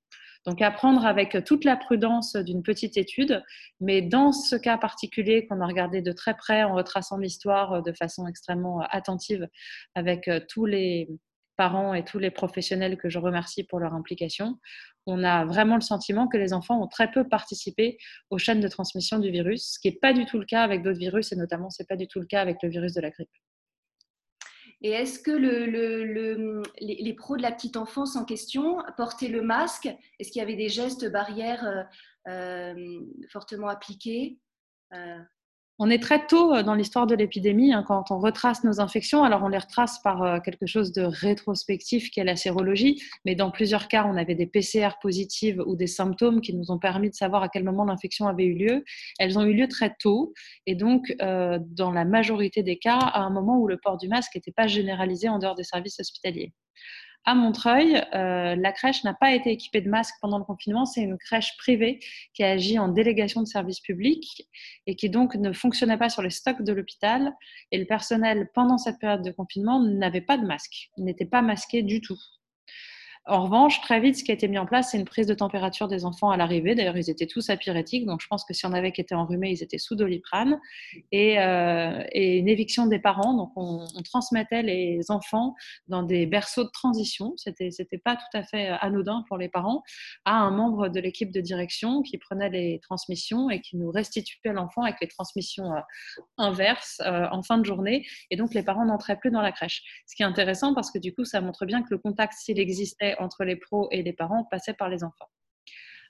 Donc 0.47 0.63
à 0.63 0.71
prendre 0.71 1.05
avec 1.05 1.45
toute 1.45 1.65
la 1.65 1.77
prudence 1.77 2.37
d'une 2.37 2.63
petite 2.63 2.97
étude, 2.97 3.43
mais 3.81 4.01
dans 4.01 4.33
ce 4.33 4.55
cas 4.55 4.79
particulier 4.79 5.47
qu'on 5.47 5.61
a 5.61 5.67
regardé 5.67 6.03
de 6.03 6.13
très 6.13 6.35
près 6.35 6.63
en 6.63 6.75
retraçant 6.75 7.19
l'histoire 7.19 7.83
de 7.83 7.93
façon 7.93 8.29
extrêmement 8.29 8.81
attentive 8.91 9.49
avec 9.97 10.31
tous 10.49 10.65
les 10.65 11.09
parents 11.57 11.95
et 11.95 12.05
tous 12.05 12.19
les 12.19 12.31
professionnels 12.31 12.97
que 12.97 13.09
je 13.09 13.19
remercie 13.19 13.65
pour 13.65 13.81
leur 13.81 13.95
implication, 13.95 14.59
on 15.07 15.23
a 15.25 15.45
vraiment 15.45 15.77
le 15.77 15.81
sentiment 15.81 16.29
que 16.29 16.37
les 16.37 16.53
enfants 16.53 16.83
ont 16.83 16.89
très 16.89 17.11
peu 17.11 17.29
participé 17.29 17.99
aux 18.31 18.39
chaînes 18.39 18.61
de 18.61 18.69
transmission 18.69 19.19
du 19.19 19.31
virus, 19.31 19.75
ce 19.75 19.79
qui 19.79 19.89
n'est 19.89 19.99
pas 19.99 20.13
du 20.13 20.27
tout 20.27 20.39
le 20.39 20.45
cas 20.45 20.63
avec 20.63 20.83
d'autres 20.83 20.99
virus 20.99 21.33
et 21.33 21.37
notamment 21.37 21.71
ce 21.71 21.83
n'est 21.83 21.87
pas 21.87 21.97
du 21.97 22.09
tout 22.09 22.21
le 22.21 22.27
cas 22.27 22.41
avec 22.41 22.63
le 22.63 22.69
virus 22.69 22.93
de 22.95 23.01
la 23.01 23.11
grippe. 23.11 23.31
Et 24.83 24.91
est-ce 24.91 25.19
que 25.19 25.31
le, 25.31 26.63
les, 26.81 27.15
pros 27.15 27.37
de 27.37 27.43
la 27.43 27.53
petite 27.53 27.77
enfance 27.77 28.15
en 28.15 28.25
question 28.25 28.79
portaient 28.97 29.29
le 29.29 29.41
masque? 29.41 29.89
Est-ce 30.19 30.31
qu'il 30.31 30.41
y 30.41 30.43
avait 30.43 30.57
des 30.57 30.69
gestes 30.69 31.11
barrières 31.11 31.65
euh, 31.67 32.31
euh, 32.31 33.01
fortement 33.31 33.69
appliqués? 33.69 34.39
Euh, 34.93 35.19
on 35.79 35.91
est 35.91 36.03
très 36.03 36.27
tôt 36.27 36.55
euh, 36.55 36.63
dans 36.63 36.75
l'histoire 36.75 37.07
de 37.07 37.15
l'épidémie 37.15 37.73
hein, 37.73 37.85
quand 37.87 38.11
on 38.11 38.19
retrace 38.19 38.65
nos 38.65 38.81
infections. 38.81 39.25
Alors, 39.25 39.43
on 39.43 39.49
les 39.49 39.59
retrace 39.59 40.01
par 40.03 40.23
euh, 40.23 40.41
quelque 40.41 40.67
chose 40.67 40.93
de 40.93 41.03
rétrospectif 41.03 42.11
qui 42.11 42.21
est 42.21 42.25
la 42.25 42.37
sérologie, 42.37 43.03
mais 43.25 43.35
dans 43.35 43.51
plusieurs 43.51 43.89
cas, 43.89 44.07
on 44.07 44.17
avait 44.17 44.35
des 44.35 44.47
PCR 44.47 44.91
positives 45.01 45.63
ou 45.67 45.77
des 45.77 45.87
symptômes 45.87 46.41
qui 46.41 46.55
nous 46.55 46.71
ont 46.71 46.79
permis 46.79 47.11
de 47.11 47.15
savoir 47.15 47.43
à 47.43 47.49
quel 47.49 47.65
moment 47.65 47.85
l'infection 47.85 48.27
avait 48.27 48.45
eu 48.45 48.55
lieu. 48.55 48.85
Elles 49.19 49.39
ont 49.39 49.45
eu 49.45 49.53
lieu 49.53 49.69
très 49.69 49.95
tôt, 50.01 50.33
et 50.67 50.75
donc, 50.75 51.15
euh, 51.21 51.59
dans 51.61 51.93
la 51.93 52.05
majorité 52.05 52.63
des 52.63 52.79
cas, 52.79 52.99
à 52.99 53.21
un 53.21 53.31
moment 53.31 53.59
où 53.59 53.69
le 53.69 53.79
port 53.79 53.99
du 53.99 54.09
masque 54.09 54.35
n'était 54.35 54.53
pas 54.53 54.67
généralisé 54.67 55.29
en 55.29 55.39
dehors 55.39 55.55
des 55.55 55.65
services 55.65 56.01
hospitaliers 56.01 56.53
à 57.27 57.35
Montreuil, 57.35 57.97
euh, 58.15 58.55
la 58.55 58.73
crèche 58.73 59.03
n'a 59.03 59.13
pas 59.13 59.35
été 59.35 59.51
équipée 59.51 59.81
de 59.81 59.91
masques 59.91 60.15
pendant 60.21 60.39
le 60.39 60.45
confinement. 60.45 60.87
C'est 60.87 61.03
une 61.03 61.19
crèche 61.19 61.57
privée 61.59 61.99
qui 62.33 62.45
a 62.45 62.51
agi 62.51 62.79
en 62.79 62.89
délégation 62.89 63.43
de 63.43 63.47
service 63.47 63.81
public 63.81 64.49
et 64.87 64.95
qui 64.95 65.11
donc 65.11 65.35
ne 65.35 65.53
fonctionnait 65.53 65.99
pas 65.99 66.09
sur 66.09 66.23
les 66.23 66.31
stocks 66.31 66.63
de 66.63 66.73
l'hôpital. 66.73 67.35
Et 67.73 67.79
le 67.79 67.85
personnel, 67.85 68.49
pendant 68.55 68.79
cette 68.79 69.01
période 69.01 69.23
de 69.23 69.33
confinement, 69.33 69.81
n'avait 69.81 70.21
pas 70.21 70.39
de 70.39 70.47
masque, 70.47 70.91
n'était 70.99 71.27
pas 71.27 71.43
masqué 71.43 71.83
du 71.83 72.01
tout. 72.01 72.19
En 73.29 73.43
revanche, 73.43 73.81
très 73.81 73.99
vite, 73.99 74.17
ce 74.17 74.23
qui 74.23 74.31
a 74.31 74.35
été 74.35 74.47
mis 74.47 74.57
en 74.57 74.67
place, 74.67 74.93
c'est 74.93 74.99
une 74.99 75.05
prise 75.05 75.27
de 75.27 75.35
température 75.35 75.89
des 75.89 76.05
enfants 76.05 76.31
à 76.31 76.37
l'arrivée. 76.37 76.77
D'ailleurs, 76.77 76.97
ils 76.97 77.11
étaient 77.11 77.27
tous 77.27 77.51
à 77.51 77.57
pyrétique, 77.57 78.07
donc 78.07 78.21
je 78.21 78.29
pense 78.29 78.45
que 78.45 78.55
si 78.55 78.65
on 78.67 78.73
avait 78.73 78.93
qui 78.93 79.01
étaient 79.01 79.17
enrhumés, 79.17 79.51
ils 79.51 79.65
étaient 79.65 79.79
sous 79.79 79.97
doliprane. 79.97 80.61
Et, 81.11 81.41
euh, 81.41 82.05
une 82.15 82.49
éviction 82.49 82.87
des 82.87 83.01
parents. 83.01 83.35
Donc, 83.35 83.51
on, 83.57 83.85
transmettait 84.05 84.63
les 84.63 85.11
enfants 85.11 85.57
dans 85.89 86.05
des 86.05 86.27
berceaux 86.27 86.63
de 86.63 86.71
transition. 86.71 87.35
C'était, 87.37 87.99
pas 87.99 88.15
tout 88.15 88.39
à 88.39 88.45
fait 88.45 88.69
anodin 88.81 89.25
pour 89.27 89.39
les 89.39 89.49
parents, 89.49 89.83
à 90.25 90.37
un 90.37 90.53
membre 90.53 90.89
de 90.89 91.01
l'équipe 91.01 91.33
de 91.33 91.41
direction 91.41 92.03
qui 92.03 92.19
prenait 92.19 92.51
les 92.51 92.79
transmissions 92.81 93.51
et 93.51 93.61
qui 93.61 93.77
nous 93.77 93.91
restituait 93.91 94.53
l'enfant 94.53 94.83
avec 94.83 95.01
les 95.01 95.09
transmissions 95.09 95.73
euh, 95.73 95.81
inverses 96.39 97.01
euh, 97.05 97.27
en 97.33 97.43
fin 97.43 97.59
de 97.59 97.65
journée. 97.65 98.07
Et 98.31 98.37
donc, 98.37 98.55
les 98.55 98.63
parents 98.63 98.85
n'entraient 98.85 99.17
plus 99.17 99.33
dans 99.33 99.43
la 99.43 99.51
crèche. 99.51 99.83
Ce 100.07 100.15
qui 100.15 100.23
est 100.23 100.27
intéressant 100.27 100.75
parce 100.75 100.93
que 100.93 101.01
du 101.01 101.13
coup, 101.13 101.25
ça 101.25 101.41
montre 101.41 101.67
bien 101.67 101.83
que 101.83 101.89
le 101.91 101.99
contact, 101.99 102.35
s'il 102.35 102.61
existait 102.61 103.16
entre 103.19 103.45
les 103.45 103.57
pros 103.57 103.89
et 103.91 104.03
les 104.03 104.13
parents 104.13 104.45
passait 104.51 104.75
par 104.75 104.89
les 104.89 105.05
enfants. 105.05 105.29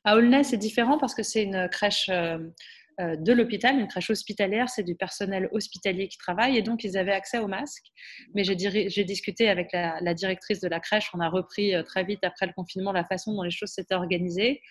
À 0.04 0.16
Aulnay, 0.16 0.44
c'est 0.44 0.56
différent 0.56 0.98
parce 0.98 1.14
que 1.14 1.22
c'est 1.22 1.42
une 1.42 1.68
crèche 1.68 2.08
euh, 2.10 2.38
euh, 3.00 3.16
de 3.16 3.32
l'hôpital, 3.32 3.78
une 3.78 3.88
crèche 3.88 4.08
hospitalière, 4.08 4.70
c'est 4.70 4.82
du 4.82 4.94
personnel 4.94 5.48
hospitalier 5.52 6.08
qui 6.08 6.16
travaille 6.16 6.56
et 6.56 6.62
donc 6.62 6.82
ils 6.82 6.96
avaient 6.96 7.12
accès 7.12 7.38
aux 7.38 7.48
masques. 7.48 7.88
Mais 8.34 8.42
j'ai 8.42 9.04
discuté 9.04 9.50
avec 9.50 9.72
la, 9.72 10.14
directrice 10.14 10.60
de 10.60 10.68
la 10.68 10.80
crèche, 10.80 11.10
on 11.12 11.20
a 11.20 11.28
repris 11.28 11.74
euh, 11.74 11.82
très 11.82 12.04
vite 12.04 12.24
après 12.24 12.46
le 12.46 12.52
confinement 12.52 12.92
la 12.92 13.04
façon 13.04 13.34
dont 13.34 13.42
les 13.42 13.50
choses 13.50 13.70
s'étaient 13.70 13.94
organisées 13.94 14.62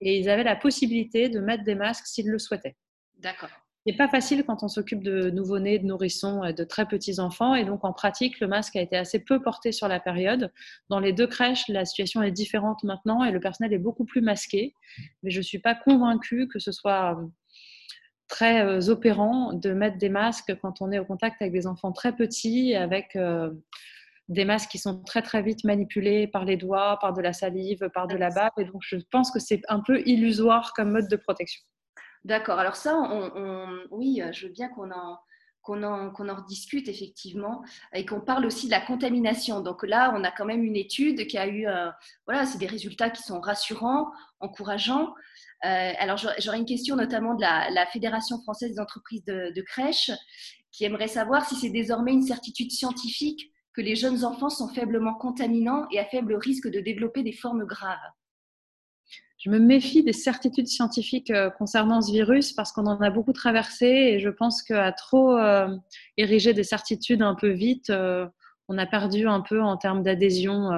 et 0.00 0.18
ils 0.18 0.30
avaient 0.30 0.44
la 0.44 0.56
possibilité 0.56 1.28
de 1.28 1.40
mettre 1.40 1.64
des 1.64 1.74
masques 1.74 2.06
s'ils 2.06 2.28
le 2.28 2.38
souhaitaient. 2.38 2.76
D'accord 3.18 3.50
n'est 3.86 3.96
pas 3.96 4.08
facile 4.08 4.44
quand 4.44 4.62
on 4.62 4.68
s'occupe 4.68 5.02
de 5.02 5.30
nouveau-nés, 5.30 5.78
de 5.78 5.86
nourrissons, 5.86 6.40
de 6.52 6.64
très 6.64 6.86
petits 6.86 7.20
enfants. 7.20 7.54
Et 7.54 7.64
donc, 7.64 7.84
en 7.84 7.92
pratique, 7.92 8.40
le 8.40 8.48
masque 8.48 8.76
a 8.76 8.80
été 8.80 8.96
assez 8.96 9.20
peu 9.20 9.40
porté 9.40 9.72
sur 9.72 9.88
la 9.88 10.00
période. 10.00 10.52
Dans 10.88 10.98
les 10.98 11.12
deux 11.12 11.26
crèches, 11.26 11.68
la 11.68 11.84
situation 11.84 12.22
est 12.22 12.32
différente 12.32 12.82
maintenant 12.84 13.24
et 13.24 13.30
le 13.30 13.40
personnel 13.40 13.72
est 13.72 13.78
beaucoup 13.78 14.04
plus 14.04 14.20
masqué. 14.20 14.74
Mais 15.22 15.30
je 15.30 15.38
ne 15.38 15.42
suis 15.42 15.60
pas 15.60 15.74
convaincue 15.74 16.48
que 16.48 16.58
ce 16.58 16.72
soit 16.72 17.16
euh, 17.16 17.26
très 18.28 18.64
euh, 18.64 18.88
opérant 18.88 19.52
de 19.52 19.72
mettre 19.72 19.98
des 19.98 20.08
masques 20.08 20.56
quand 20.60 20.80
on 20.80 20.90
est 20.90 20.98
au 20.98 21.04
contact 21.04 21.40
avec 21.40 21.52
des 21.52 21.66
enfants 21.66 21.92
très 21.92 22.14
petits, 22.14 22.74
avec 22.74 23.14
euh, 23.14 23.50
des 24.28 24.44
masques 24.44 24.70
qui 24.70 24.78
sont 24.78 25.02
très 25.04 25.22
très 25.22 25.42
vite 25.42 25.62
manipulés 25.64 26.26
par 26.26 26.44
les 26.44 26.56
doigts, 26.56 26.98
par 27.00 27.12
de 27.12 27.22
la 27.22 27.32
salive, 27.32 27.88
par 27.94 28.08
de 28.08 28.16
la 28.16 28.30
bave. 28.30 28.50
Et 28.58 28.64
donc, 28.64 28.82
je 28.82 28.96
pense 29.10 29.30
que 29.30 29.38
c'est 29.38 29.62
un 29.68 29.80
peu 29.80 30.02
illusoire 30.06 30.72
comme 30.74 30.90
mode 30.90 31.08
de 31.08 31.16
protection. 31.16 31.62
D'accord. 32.26 32.58
Alors 32.58 32.74
ça, 32.74 33.08
oui, 33.92 34.20
je 34.32 34.48
veux 34.48 34.52
bien 34.52 34.68
qu'on 34.68 34.90
en, 34.90 35.16
qu'on 35.62 35.84
en, 35.84 36.12
en, 36.12 36.34
rediscute 36.34 36.88
effectivement 36.88 37.62
et 37.94 38.04
qu'on 38.04 38.20
parle 38.20 38.44
aussi 38.46 38.66
de 38.66 38.72
la 38.72 38.80
contamination. 38.80 39.60
Donc 39.60 39.84
là, 39.84 40.12
on 40.12 40.24
a 40.24 40.32
quand 40.32 40.44
même 40.44 40.64
une 40.64 40.74
étude 40.74 41.28
qui 41.28 41.38
a 41.38 41.46
eu, 41.46 41.68
euh, 41.68 41.88
voilà, 42.26 42.44
c'est 42.44 42.58
des 42.58 42.66
résultats 42.66 43.10
qui 43.10 43.22
sont 43.22 43.38
rassurants, 43.40 44.10
encourageants. 44.40 45.14
Euh, 45.64 45.92
alors 46.00 46.18
j'aurais 46.40 46.58
une 46.58 46.66
question 46.66 46.96
notamment 46.96 47.34
de 47.34 47.42
la, 47.42 47.86
Fédération 47.92 48.42
française 48.42 48.72
des 48.72 48.80
entreprises 48.80 49.24
de, 49.24 49.52
de 49.54 49.62
crèches 49.62 50.10
qui 50.72 50.84
aimerait 50.84 51.06
savoir 51.06 51.48
si 51.48 51.54
c'est 51.54 51.70
désormais 51.70 52.12
une 52.12 52.26
certitude 52.26 52.72
scientifique 52.72 53.52
que 53.72 53.82
les 53.82 53.94
jeunes 53.94 54.24
enfants 54.24 54.50
sont 54.50 54.68
faiblement 54.74 55.14
contaminants 55.14 55.86
et 55.92 56.00
à 56.00 56.04
faible 56.06 56.34
risque 56.34 56.68
de 56.68 56.80
développer 56.80 57.22
des 57.22 57.32
formes 57.32 57.64
graves 57.66 58.10
je 59.46 59.50
me 59.52 59.60
méfie 59.60 60.02
des 60.02 60.12
certitudes 60.12 60.66
scientifiques 60.66 61.30
euh, 61.30 61.50
concernant 61.50 62.00
ce 62.00 62.10
virus 62.10 62.52
parce 62.52 62.72
qu'on 62.72 62.86
en 62.86 63.00
a 63.00 63.10
beaucoup 63.10 63.32
traversé 63.32 63.86
et 63.86 64.18
je 64.18 64.28
pense 64.28 64.60
qu'à 64.60 64.90
trop 64.90 65.38
euh, 65.38 65.68
ériger 66.16 66.52
des 66.52 66.64
certitudes 66.64 67.22
un 67.22 67.36
peu 67.36 67.50
vite, 67.50 67.90
euh, 67.90 68.26
on 68.66 68.76
a 68.76 68.86
perdu 68.86 69.28
un 69.28 69.40
peu 69.40 69.62
en 69.62 69.76
termes 69.76 70.02
d'adhésion 70.02 70.70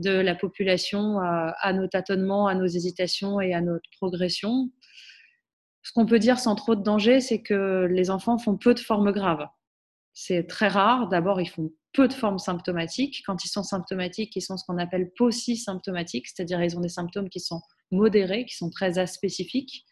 de 0.00 0.10
la 0.10 0.34
population 0.34 1.20
à 1.20 1.72
nos 1.72 1.86
tâtonnements, 1.86 2.48
à 2.48 2.56
nos 2.56 2.66
hésitations 2.66 3.40
et 3.40 3.54
à 3.54 3.60
notre 3.60 3.88
progression. 3.96 4.72
Ce 5.84 5.92
qu'on 5.92 6.06
peut 6.06 6.18
dire 6.18 6.40
sans 6.40 6.56
trop 6.56 6.74
de 6.74 6.82
danger, 6.82 7.20
c'est 7.20 7.40
que 7.40 7.86
les 7.88 8.10
enfants 8.10 8.36
font 8.36 8.56
peu 8.56 8.74
de 8.74 8.80
formes 8.80 9.12
graves. 9.12 9.46
C'est 10.12 10.48
très 10.48 10.66
rare. 10.66 11.08
D'abord, 11.08 11.40
ils 11.40 11.48
font 11.48 11.70
peu 11.92 12.08
de 12.08 12.12
formes 12.12 12.40
symptomatiques. 12.40 13.22
Quand 13.24 13.44
ils 13.44 13.48
sont 13.48 13.62
symptomatiques, 13.62 14.34
ils 14.34 14.42
sont 14.42 14.56
ce 14.56 14.64
qu'on 14.64 14.78
appelle 14.78 15.12
symptomatiques 15.56 16.26
c'est-à-dire 16.26 16.60
ils 16.64 16.76
ont 16.76 16.80
des 16.80 16.88
symptômes 16.88 17.28
qui 17.28 17.38
sont 17.38 17.60
modérés, 17.90 18.44
qui 18.46 18.56
sont 18.56 18.70
très 18.70 18.98
aspécifiques. 18.98 19.84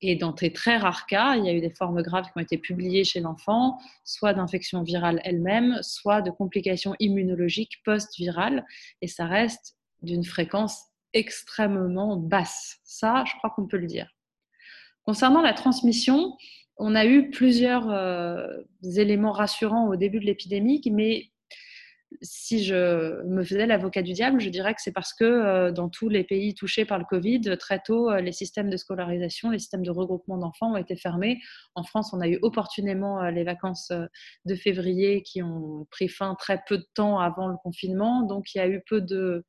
Et 0.00 0.16
dans 0.16 0.32
des 0.32 0.52
très 0.52 0.78
rares 0.78 1.06
cas, 1.06 1.36
il 1.36 1.44
y 1.44 1.48
a 1.48 1.52
eu 1.52 1.60
des 1.60 1.70
formes 1.70 2.02
graves 2.02 2.24
qui 2.24 2.32
ont 2.34 2.42
été 2.42 2.58
publiées 2.58 3.04
chez 3.04 3.20
l'enfant, 3.20 3.78
soit 4.04 4.34
d'infection 4.34 4.82
virale 4.82 5.20
elle-même, 5.24 5.78
soit 5.82 6.22
de 6.22 6.30
complications 6.30 6.96
immunologiques 6.98 7.82
post-virales. 7.84 8.66
Et 9.00 9.06
ça 9.06 9.26
reste 9.26 9.76
d'une 10.02 10.24
fréquence 10.24 10.82
extrêmement 11.14 12.16
basse. 12.16 12.78
Ça, 12.82 13.22
je 13.26 13.36
crois 13.36 13.50
qu'on 13.50 13.68
peut 13.68 13.76
le 13.76 13.86
dire. 13.86 14.10
Concernant 15.04 15.40
la 15.40 15.54
transmission, 15.54 16.36
on 16.76 16.94
a 16.94 17.04
eu 17.06 17.30
plusieurs 17.30 17.90
euh, 17.90 18.46
éléments 18.96 19.32
rassurants 19.32 19.88
au 19.88 19.96
début 19.96 20.20
de 20.20 20.24
l'épidémie, 20.24 20.82
mais 20.90 21.31
si 22.20 22.64
je 22.64 23.22
me 23.24 23.42
faisais 23.44 23.66
l'avocat 23.66 24.02
du 24.02 24.12
diable, 24.12 24.40
je 24.40 24.50
dirais 24.50 24.74
que 24.74 24.82
c'est 24.82 24.92
parce 24.92 25.14
que 25.14 25.24
euh, 25.24 25.72
dans 25.72 25.88
tous 25.88 26.08
les 26.08 26.24
pays 26.24 26.54
touchés 26.54 26.84
par 26.84 26.98
le 26.98 27.04
Covid, 27.04 27.56
très 27.58 27.80
tôt, 27.80 28.10
euh, 28.10 28.20
les 28.20 28.32
systèmes 28.32 28.70
de 28.70 28.76
scolarisation, 28.76 29.50
les 29.50 29.58
systèmes 29.58 29.84
de 29.84 29.90
regroupement 29.90 30.38
d'enfants 30.38 30.72
ont 30.72 30.76
été 30.76 30.96
fermés. 30.96 31.40
En 31.74 31.84
France, 31.84 32.12
on 32.12 32.20
a 32.20 32.28
eu 32.28 32.38
opportunément 32.42 33.22
les 33.30 33.44
vacances 33.44 33.92
de 34.44 34.54
février 34.54 35.22
qui 35.22 35.42
ont 35.42 35.86
pris 35.90 36.08
fin 36.08 36.34
très 36.34 36.62
peu 36.66 36.78
de 36.78 36.86
temps 36.94 37.18
avant 37.18 37.48
le 37.48 37.56
confinement. 37.62 38.22
Donc, 38.22 38.54
il 38.54 38.58
y 38.58 38.60
a 38.60 38.68
eu 38.68 38.82
peu 38.88 39.00
de, 39.00 39.44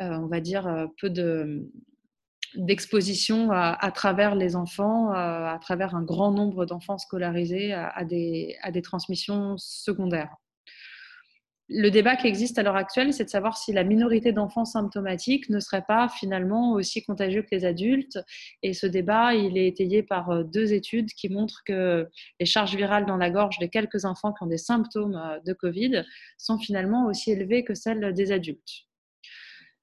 on 0.00 0.26
va 0.26 0.40
dire, 0.40 0.88
peu 1.00 1.10
de 1.10 1.68
d'exposition 2.54 3.50
à, 3.50 3.90
travers 3.92 4.34
les 4.34 4.56
enfants, 4.56 5.10
euh, 5.12 5.14
à, 5.14 5.58
travers 5.60 5.94
un 5.94 6.02
grand 6.02 6.30
nombre 6.30 6.66
d'enfants 6.66 6.98
scolarisés 6.98 7.72
à, 7.72 8.04
des, 8.04 8.56
à 8.62 8.70
des 8.70 8.82
transmissions 8.82 9.56
secondaires. 9.58 10.34
Le 11.74 11.88
débat 11.88 12.16
qui 12.16 12.26
existe 12.26 12.58
à 12.58 12.62
l'heure 12.62 12.76
actuelle, 12.76 13.14
c'est 13.14 13.24
de 13.24 13.30
savoir 13.30 13.56
si 13.56 13.72
la 13.72 13.82
minorité 13.82 14.32
d'enfants 14.32 14.66
symptomatiques 14.66 15.48
ne 15.48 15.58
serait 15.58 15.84
pas 15.88 16.06
finalement 16.10 16.72
aussi 16.72 17.02
contagieux 17.02 17.40
que 17.40 17.48
les 17.50 17.64
adultes. 17.64 18.18
Et 18.62 18.74
ce 18.74 18.86
débat, 18.86 19.34
il 19.34 19.56
est 19.56 19.68
étayé 19.68 20.02
par 20.02 20.28
euh, 20.30 20.42
deux 20.44 20.74
études 20.74 21.10
qui 21.14 21.30
montrent 21.30 21.62
que 21.64 22.08
les 22.38 22.46
charges 22.46 22.76
virales 22.76 23.06
dans 23.06 23.16
la 23.16 23.30
gorge 23.30 23.58
des 23.58 23.70
quelques 23.70 24.04
enfants 24.04 24.34
qui 24.34 24.44
ont 24.44 24.48
des 24.48 24.58
symptômes 24.58 25.14
euh, 25.14 25.40
de 25.46 25.54
Covid 25.54 26.04
sont 26.36 26.58
finalement 26.58 27.06
aussi 27.06 27.30
élevées 27.30 27.64
que 27.64 27.74
celles 27.74 28.12
des 28.12 28.32
adultes. 28.32 28.86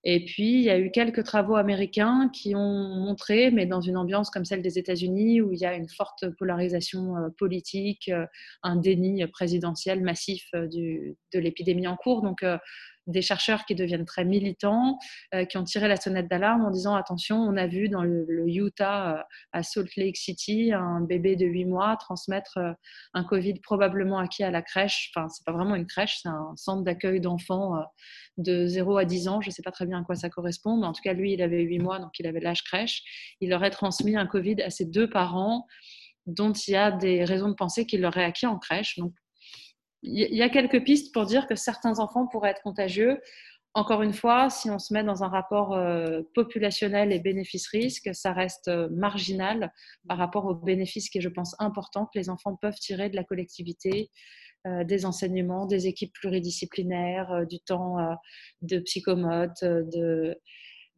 Et 0.05 0.23
puis, 0.23 0.53
il 0.53 0.61
y 0.61 0.69
a 0.69 0.79
eu 0.79 0.91
quelques 0.91 1.23
travaux 1.25 1.55
américains 1.55 2.29
qui 2.33 2.55
ont 2.55 2.95
montré, 2.95 3.51
mais 3.51 3.65
dans 3.65 3.81
une 3.81 3.97
ambiance 3.97 4.29
comme 4.29 4.45
celle 4.45 4.61
des 4.61 4.79
États-Unis, 4.79 5.41
où 5.41 5.51
il 5.51 5.59
y 5.59 5.65
a 5.65 5.73
une 5.73 5.89
forte 5.89 6.29
polarisation 6.37 7.17
euh, 7.17 7.29
politique, 7.37 8.07
euh, 8.07 8.25
un 8.63 8.77
déni 8.77 9.25
présidentiel 9.27 10.01
massif 10.01 10.47
euh, 10.55 10.67
de 10.67 11.39
l'épidémie 11.39 11.87
en 11.87 11.97
cours. 11.97 12.21
Donc, 12.21 12.45
des 13.09 13.21
chercheurs 13.21 13.65
qui 13.65 13.75
deviennent 13.75 14.05
très 14.05 14.25
militants, 14.25 14.97
qui 15.49 15.57
ont 15.57 15.63
tiré 15.63 15.87
la 15.87 15.97
sonnette 15.97 16.27
d'alarme 16.27 16.65
en 16.65 16.71
disant 16.71 16.95
attention, 16.95 17.37
on 17.37 17.57
a 17.57 17.67
vu 17.67 17.89
dans 17.89 18.03
le, 18.03 18.45
Utah, 18.47 19.25
à 19.51 19.63
Salt 19.63 19.89
Lake 19.97 20.17
City, 20.17 20.71
un 20.73 21.01
bébé 21.01 21.35
de 21.35 21.45
8 21.45 21.65
mois 21.65 21.97
transmettre 21.97 22.59
un 23.13 23.23
Covid 23.23 23.55
probablement 23.61 24.19
acquis 24.19 24.43
à 24.43 24.51
la 24.51 24.61
crèche. 24.61 25.11
Enfin, 25.13 25.27
c'est 25.29 25.45
pas 25.45 25.51
vraiment 25.51 25.75
une 25.75 25.87
crèche, 25.87 26.19
c'est 26.21 26.29
un 26.29 26.53
centre 26.55 26.83
d'accueil 26.83 27.19
d'enfants 27.19 27.83
de 28.37 28.65
0 28.67 28.97
à 28.97 29.05
10 29.05 29.27
ans. 29.27 29.41
Je 29.41 29.49
sais 29.51 29.61
pas 29.61 29.71
très 29.71 29.85
bien 29.85 30.01
à 30.01 30.03
quoi 30.03 30.15
ça 30.15 30.29
correspond, 30.29 30.77
mais 30.77 30.87
en 30.87 30.93
tout 30.93 31.01
cas, 31.03 31.13
lui, 31.13 31.33
il 31.33 31.41
avait 31.41 31.61
8 31.61 31.79
mois, 31.79 31.99
donc 31.99 32.17
il 32.19 32.27
avait 32.27 32.39
l'âge 32.39 32.63
crèche. 32.63 33.03
Il 33.41 33.53
aurait 33.53 33.69
transmis 33.69 34.15
un 34.15 34.25
Covid 34.25 34.61
à 34.61 34.69
ses 34.69 34.85
deux 34.85 35.09
parents, 35.09 35.65
dont 36.25 36.51
il 36.51 36.71
y 36.71 36.75
a 36.75 36.91
des 36.91 37.23
raisons 37.23 37.49
de 37.49 37.55
penser 37.55 37.85
qu'il 37.85 38.01
l'aurait 38.01 38.23
acquis 38.23 38.45
en 38.45 38.57
crèche. 38.57 38.97
Donc, 38.97 39.13
il 40.01 40.35
y 40.35 40.41
a 40.41 40.49
quelques 40.49 40.83
pistes 40.83 41.13
pour 41.13 41.25
dire 41.25 41.47
que 41.47 41.55
certains 41.55 41.99
enfants 41.99 42.27
pourraient 42.27 42.51
être 42.51 42.61
contagieux. 42.61 43.21
encore 43.73 44.01
une 44.01 44.13
fois, 44.13 44.49
si 44.49 44.69
on 44.71 44.79
se 44.79 44.93
met 44.93 45.03
dans 45.03 45.23
un 45.23 45.27
rapport 45.27 45.73
euh, 45.73 46.21
populationnel 46.33 47.11
et 47.11 47.19
bénéfice-risque, 47.19 48.09
ça 48.13 48.33
reste 48.33 48.67
euh, 48.67 48.89
marginal 48.91 49.71
par 50.07 50.17
rapport 50.17 50.45
aux 50.45 50.55
bénéfices 50.55 51.09
qui 51.09 51.19
est, 51.19 51.21
je 51.21 51.29
pense, 51.29 51.55
important 51.59 52.05
que 52.05 52.17
les 52.17 52.29
enfants 52.29 52.55
peuvent 52.55 52.79
tirer 52.79 53.09
de 53.09 53.15
la 53.15 53.23
collectivité, 53.23 54.09
euh, 54.67 54.83
des 54.83 55.05
enseignements, 55.05 55.65
des 55.65 55.87
équipes 55.87 56.13
pluridisciplinaires, 56.13 57.45
du 57.47 57.59
temps 57.59 57.97
de 58.61 58.79
psychomotes, 58.79 59.63
de, 59.63 60.35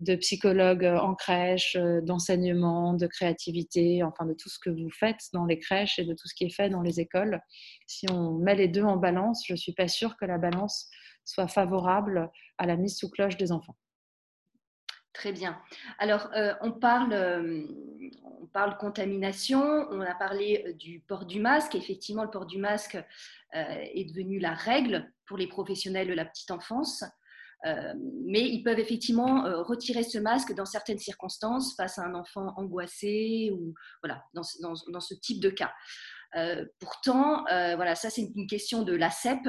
de 0.01 0.15
psychologues 0.15 0.85
en 0.85 1.15
crèche, 1.15 1.77
d'enseignement, 2.03 2.93
de 2.93 3.07
créativité, 3.07 4.03
enfin 4.03 4.25
de 4.25 4.33
tout 4.33 4.49
ce 4.49 4.59
que 4.59 4.69
vous 4.69 4.89
faites 4.89 5.21
dans 5.33 5.45
les 5.45 5.59
crèches 5.59 5.99
et 5.99 6.05
de 6.05 6.13
tout 6.13 6.27
ce 6.27 6.35
qui 6.35 6.45
est 6.45 6.55
fait 6.55 6.69
dans 6.69 6.81
les 6.81 6.99
écoles. 6.99 7.39
Si 7.87 8.05
on 8.11 8.33
met 8.33 8.55
les 8.55 8.67
deux 8.67 8.83
en 8.83 8.97
balance, 8.97 9.43
je 9.47 9.53
ne 9.53 9.57
suis 9.57 9.73
pas 9.73 9.87
sûre 9.87 10.17
que 10.17 10.25
la 10.25 10.37
balance 10.37 10.89
soit 11.23 11.47
favorable 11.47 12.29
à 12.57 12.65
la 12.65 12.75
mise 12.75 12.97
sous 12.97 13.09
cloche 13.09 13.37
des 13.37 13.51
enfants. 13.51 13.77
Très 15.13 15.33
bien. 15.33 15.61
Alors, 15.99 16.29
euh, 16.35 16.53
on, 16.61 16.71
parle, 16.71 17.11
euh, 17.11 17.67
on 18.41 18.47
parle 18.47 18.77
contamination, 18.77 19.61
on 19.91 19.99
a 19.99 20.15
parlé 20.15 20.63
euh, 20.65 20.73
du 20.73 21.01
port 21.01 21.25
du 21.25 21.41
masque. 21.41 21.75
Effectivement, 21.75 22.23
le 22.23 22.29
port 22.29 22.45
du 22.45 22.57
masque 22.57 22.97
est 23.53 24.05
devenu 24.05 24.39
la 24.39 24.53
règle 24.53 25.11
pour 25.25 25.37
les 25.37 25.47
professionnels 25.47 26.07
de 26.07 26.13
la 26.13 26.23
petite 26.23 26.51
enfance. 26.51 27.03
Mais 27.63 28.41
ils 28.41 28.63
peuvent 28.63 28.79
effectivement 28.79 29.43
retirer 29.63 30.03
ce 30.03 30.17
masque 30.17 30.53
dans 30.53 30.65
certaines 30.65 30.97
circonstances 30.97 31.75
face 31.75 31.99
à 31.99 32.03
un 32.03 32.15
enfant 32.15 32.53
angoissé 32.57 33.51
ou 33.53 33.73
voilà, 34.01 34.23
dans, 34.33 34.43
ce 34.43 35.13
type 35.13 35.39
de 35.39 35.49
cas. 35.49 35.71
pourtant, 36.79 37.43
voilà, 37.75 37.95
ça 37.95 38.09
c'est 38.09 38.31
une 38.35 38.47
question 38.47 38.81
de 38.83 38.93
l'ACEP. 38.93 39.47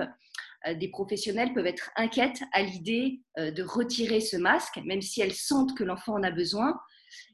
Euh, 0.67 0.75
des 0.75 0.89
professionnels 0.89 1.53
peuvent 1.53 1.67
être 1.67 1.91
inquiètes 1.97 2.43
à 2.53 2.63
l'idée 2.63 3.21
euh, 3.39 3.51
de 3.51 3.63
retirer 3.63 4.21
ce 4.21 4.37
masque, 4.37 4.81
même 4.85 5.03
si 5.03 5.21
elles 5.21 5.35
sentent 5.35 5.77
que 5.77 5.85
l'enfant 5.85 6.15
en 6.15 6.23
a 6.23 6.31
besoin. 6.31 6.79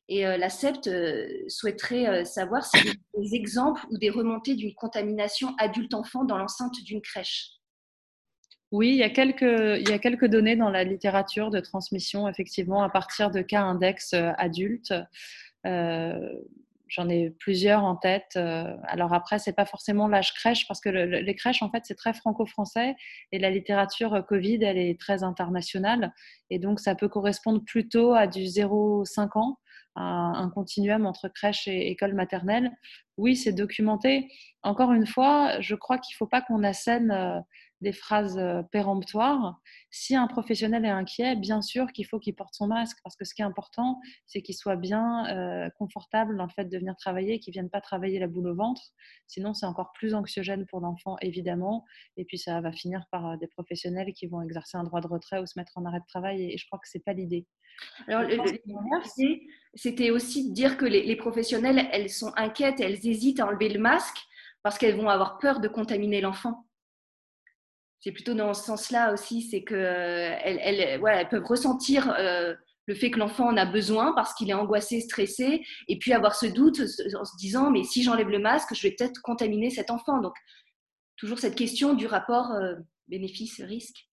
Et 0.09 0.27
euh, 0.27 0.39
la 0.39 0.49
SEPT 0.49 0.89
souhaiterait 1.49 2.25
savoir 2.25 2.65
a 2.65 2.79
des 3.21 3.35
exemples 3.35 3.85
ou 3.91 3.99
des 3.99 4.11
remontées 4.11 4.55
d'une 4.55 4.75
contamination 4.75 5.55
adulte-enfant 5.59 6.25
dans 6.25 6.39
l'enceinte 6.39 6.75
d'une 6.83 7.03
crèche. 7.03 7.58
Oui, 8.71 8.91
il 8.91 8.97
y, 8.97 9.03
a 9.03 9.09
quelques, 9.09 10.27
données 10.27 10.57
dans 10.57 10.69
la 10.69 10.85
littérature 10.85 11.51
de 11.51 11.61
transmission, 11.61 12.29
effectivement, 12.29 12.83
à 12.83 12.91
partir 12.91 13.31
de 13.31 13.41
cas 13.41 13.63
index 13.63 14.13
adultes. 14.13 14.93
J'en 16.89 17.09
ai 17.11 17.31
plusieurs 17.31 17.85
en 17.85 17.97
tête. 17.97 18.33
Euh, 18.37 18.75
alors 18.85 19.13
après, 19.13 19.39
c'est 19.39 19.53
pas 19.53 19.67
forcément 19.67 20.09
l'âge 20.09 20.33
crèche 20.33 20.67
parce 20.67 20.81
que 20.81 20.89
les 20.89 21.35
crèches, 21.35 21.63
en 21.63 21.71
fait, 21.71 21.83
c'est 21.85 21.95
très 21.95 22.15
franco-français 22.15 22.97
et 23.31 23.39
la 23.39 23.51
littérature 23.51 24.15
euh, 24.15 24.23
Covid, 24.23 24.65
elle 24.65 24.79
est 24.79 24.99
très 24.99 25.23
internationale 25.23 26.15
et 26.49 26.59
donc 26.59 26.81
ça 26.81 26.95
peut 26.95 27.09
correspondre 27.09 27.63
plutôt 27.65 28.15
à 28.15 28.27
du 28.27 28.41
0-5 28.41 29.39
ans, 29.39 29.59
un 29.97 30.49
continuum 30.55 31.07
entre 31.07 31.29
crèche 31.29 31.67
et 31.67 31.91
école 31.91 32.15
maternelle. 32.15 32.71
Oui, 33.17 33.37
c'est 33.37 33.53
documenté. 33.53 34.29
Encore 34.63 34.93
une 34.93 35.07
fois, 35.07 35.61
je 35.61 35.75
crois 35.75 35.99
qu'il 35.99 36.15
faut 36.15 36.27
pas 36.27 36.41
qu'on 36.41 36.63
assène 36.63 37.11
euh, 37.11 37.41
des 37.81 37.93
phrases 37.93 38.39
euh, 38.39 38.63
péremptoires. 38.63 39.61
Si 39.91 40.17
un 40.17 40.27
professionnel 40.27 40.85
est 40.85 40.91
inquiet, 40.91 41.37
bien 41.37 41.63
sûr 41.63 41.93
qu'il 41.93 42.07
faut 42.07 42.19
qu'il 42.19 42.35
porte 42.35 42.55
son 42.55 42.67
masque, 42.67 42.99
parce 43.03 43.17
que 43.17 43.25
ce 43.25 43.35
qui 43.35 43.43
est 43.43 43.45
important, 43.45 44.01
c'est 44.27 44.43
qu'il 44.43 44.55
soit 44.55 44.77
bien 44.77 45.27
euh, 45.27 45.71
confortable 45.79 46.37
dans 46.37 46.45
le 46.45 46.51
fait 46.51 46.65
de 46.65 46.79
venir 46.79 46.97
travailler, 46.97 47.39
qu'il 47.39 47.53
ne 47.53 47.55
vienne 47.55 47.71
pas 47.71 47.81
travailler 47.81 48.19
la 48.19 48.27
boule 48.27 48.49
au 48.49 48.55
ventre. 48.55 48.83
Sinon, 49.27 49.55
c'est 49.55 49.67
encore 49.67 49.93
plus 49.93 50.15
anxiogène 50.15 50.67
pour 50.67 50.81
l'enfant, 50.81 51.17
évidemment. 51.21 51.85
Et 52.17 52.25
puis, 52.25 52.39
ça 52.39 52.61
va 52.61 52.73
finir 52.73 53.05
par 53.11 53.31
euh, 53.31 53.37
des 53.37 53.49
professionnels 53.49 54.13
qui 54.13 54.27
vont 54.27 54.43
exercer 54.43 54.77
un 54.77 54.85
droit 54.85 55.01
de 55.01 55.09
retrait 55.09 55.41
ou 55.41 55.47
se 55.47 55.59
mettre 55.59 55.73
en 55.77 55.85
arrêt 55.85 56.01
de 56.01 56.07
travail. 56.09 56.53
Et 56.53 56.59
je 56.59 56.67
crois 56.67 56.79
que 56.79 56.89
ce 56.89 56.99
n'est 56.99 57.03
pas 57.03 57.13
l'idée. 57.13 57.47
Alors, 58.09 58.25
c'était 59.75 60.11
aussi 60.11 60.49
de 60.49 60.55
dire 60.55 60.77
que 60.77 60.85
les, 60.85 61.05
les 61.05 61.15
professionnels, 61.15 61.89
elles 61.93 62.11
sont 62.11 62.33
inquiètes, 62.37 62.81
elles 62.81 63.07
hésitent 63.07 63.39
à 63.39 63.47
enlever 63.47 63.69
le 63.69 63.79
masque 63.79 64.19
parce 64.65 64.79
qu'elles 64.79 64.97
vont 64.97 65.09
avoir 65.09 65.39
peur 65.39 65.61
de 65.61 65.69
contaminer 65.69 66.21
l'enfant 66.21 66.68
c'est 68.01 68.13
plutôt 68.13 68.35
dans 68.35 68.55
ce 68.55 68.65
sens-là 68.65 69.13
aussi, 69.13 69.43
c'est 69.43 69.65
qu'elles 69.65 69.79
elles, 70.43 71.01
elles 71.03 71.29
peuvent 71.29 71.45
ressentir 71.45 72.15
euh, 72.19 72.55
le 72.87 72.95
fait 72.95 73.11
que 73.11 73.19
l'enfant 73.19 73.49
en 73.49 73.57
a 73.57 73.67
besoin 73.67 74.13
parce 74.15 74.35
qu'il 74.35 74.51
est 74.51 74.55
angoissé, 74.55 75.01
stressé, 75.01 75.65
et 75.89 75.99
puis 75.99 76.13
avoir 76.13 76.35
ce 76.35 76.47
doute 76.47 76.81
en 76.81 77.25
se 77.25 77.37
disant, 77.37 77.71
mais 77.71 77.85
si 77.85 78.03
j'enlève 78.03 78.29
le 78.29 78.39
masque, 78.39 78.75
je 78.75 78.83
vais 78.83 78.95
peut-être 78.99 79.21
contaminer 79.23 79.71
cet 79.71 79.91
enfant. 79.91 80.21
Donc, 80.21 80.35
toujours 81.17 81.39
cette 81.39 81.55
question 81.55 81.93
du 81.93 82.07
rapport 82.07 82.51
euh, 82.53 82.75
bénéfice-risque. 83.09 84.08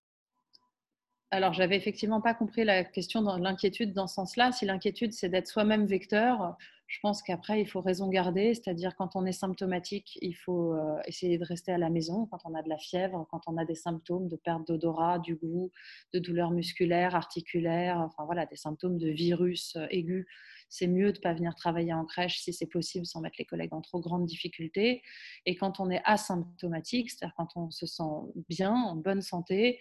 Alors, 1.34 1.54
j'avais 1.54 1.78
effectivement 1.78 2.20
pas 2.20 2.34
compris 2.34 2.66
la 2.66 2.84
question 2.84 3.22
de 3.22 3.42
l'inquiétude 3.42 3.94
dans 3.94 4.06
ce 4.06 4.16
sens-là. 4.16 4.52
Si 4.52 4.66
l'inquiétude, 4.66 5.14
c'est 5.14 5.30
d'être 5.30 5.48
soi-même 5.48 5.86
vecteur, 5.86 6.58
je 6.88 7.00
pense 7.02 7.24
qu'après, 7.24 7.62
il 7.62 7.66
faut 7.66 7.80
raison 7.80 8.10
garder, 8.10 8.54
c'est-à-dire 8.54 8.98
quand 8.98 9.16
on 9.16 9.26
est 9.26 9.32
symptomatique, 9.32 10.20
il 10.22 10.34
faut 10.34 10.74
euh, 10.74 11.00
essayer 11.06 11.38
de 11.38 11.46
rester 11.46 11.72
à 11.72 11.78
la 11.78 11.90
maison. 11.90 12.26
Quand 12.26 12.40
on 12.44 12.54
a 12.54 12.62
de 12.62 12.68
la 12.68 12.78
fièvre, 12.78 13.26
quand 13.32 13.44
on 13.48 13.56
a 13.56 13.64
des 13.64 13.76
symptômes 13.76 14.28
de 14.28 14.36
perte 14.36 14.68
d'odorat, 14.68 15.20
du 15.20 15.36
goût, 15.36 15.72
de 16.14 16.20
douleurs 16.20 16.52
musculaires, 16.52 17.16
articulaires, 17.16 18.00
enfin 18.02 18.26
voilà, 18.26 18.46
des 18.46 18.58
symptômes 18.58 18.98
de 18.98 19.08
virus 19.08 19.78
euh, 19.78 19.88
aigus, 19.90 20.26
c'est 20.68 20.88
mieux 20.88 21.14
de 21.14 21.18
ne 21.18 21.22
pas 21.22 21.34
venir 21.34 21.56
travailler 21.56 21.94
en 21.94 22.04
crèche 22.04 22.42
si 22.42 22.52
c'est 22.52 22.66
possible 22.66 23.06
sans 23.06 23.22
mettre 23.22 23.38
les 23.40 23.46
collègues 23.46 23.74
en 23.74 23.80
trop 23.80 24.02
grandes 24.02 24.26
difficultés. 24.26 25.02
Et 25.46 25.56
quand 25.56 25.80
on 25.80 25.90
est 25.90 26.02
asymptomatique, 26.04 27.10
c'est-à-dire 27.10 27.36
quand 27.38 27.56
on 27.56 27.72
se 27.72 27.86
sent 27.86 28.04
bien, 28.50 28.74
en 28.74 28.98
bonne 28.98 29.22
santé, 29.22 29.80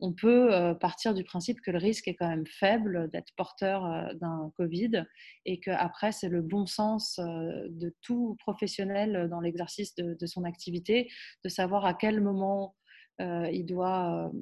on 0.00 0.12
peut 0.12 0.54
euh, 0.54 0.74
partir 0.74 1.14
du 1.14 1.24
principe 1.24 1.60
que 1.60 1.70
le 1.70 1.78
risque 1.78 2.08
est 2.08 2.14
quand 2.14 2.28
même 2.28 2.46
faible 2.46 3.10
d'être 3.10 3.32
porteur 3.36 3.84
euh, 3.84 4.14
d'un 4.14 4.52
Covid 4.56 5.04
et 5.44 5.60
qu'après, 5.60 6.12
c'est 6.12 6.28
le 6.28 6.42
bon 6.42 6.66
sens 6.66 7.18
euh, 7.18 7.66
de 7.68 7.94
tout 8.02 8.36
professionnel 8.40 9.28
dans 9.30 9.40
l'exercice 9.40 9.94
de, 9.94 10.26
son 10.26 10.44
activité 10.44 11.10
de 11.44 11.48
savoir 11.48 11.84
à 11.84 11.94
quel 11.94 12.20
moment 12.20 12.74
il 13.18 13.66
doit 13.66 14.32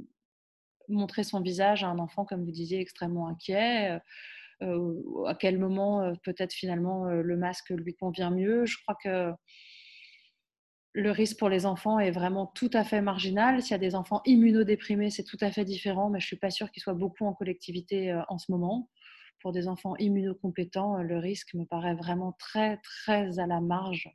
montrer 0.88 1.24
son 1.24 1.40
visage 1.40 1.82
à 1.82 1.88
un 1.88 1.98
enfant, 1.98 2.24
comme 2.24 2.44
vous 2.44 2.52
disiez, 2.52 2.78
extrêmement 2.78 3.26
inquiet. 3.26 3.98
à 4.60 5.34
quel 5.38 5.58
moment 5.58 6.14
peut-être 6.22 6.52
finalement 6.52 7.06
le 7.06 7.36
masque 7.36 7.70
lui 7.70 7.94
convient 7.94 8.30
mieux. 8.30 8.66
Je 8.66 8.76
crois 8.80 8.96
que 9.02 9.32
le 10.98 11.12
risque 11.12 11.38
pour 11.38 11.48
les 11.48 11.64
enfants 11.64 12.00
est 12.00 12.10
vraiment 12.10 12.46
tout 12.46 12.70
à 12.72 12.82
fait 12.82 13.00
marginal. 13.00 13.62
S'il 13.62 13.70
y 13.70 13.74
a 13.74 13.78
des 13.78 13.94
enfants 13.94 14.20
immunodéprimés, 14.26 15.10
c'est 15.10 15.22
tout 15.22 15.38
à 15.40 15.52
fait 15.52 15.64
différent, 15.64 16.10
mais 16.10 16.18
je 16.18 16.24
ne 16.24 16.28
suis 16.28 16.36
pas 16.36 16.50
sûre 16.50 16.72
qu'ils 16.72 16.82
soient 16.82 16.94
beaucoup 16.94 17.24
en 17.24 17.32
collectivité 17.32 18.10
euh, 18.10 18.20
en 18.28 18.38
ce 18.38 18.50
moment. 18.50 18.90
Pour 19.40 19.52
des 19.52 19.68
enfants 19.68 19.94
immunocompétents, 19.96 20.98
euh, 20.98 21.02
le 21.02 21.18
risque 21.18 21.54
me 21.54 21.64
paraît 21.64 21.94
vraiment 21.94 22.32
très, 22.32 22.78
très 22.78 23.38
à 23.38 23.46
la 23.46 23.60
marge. 23.60 24.10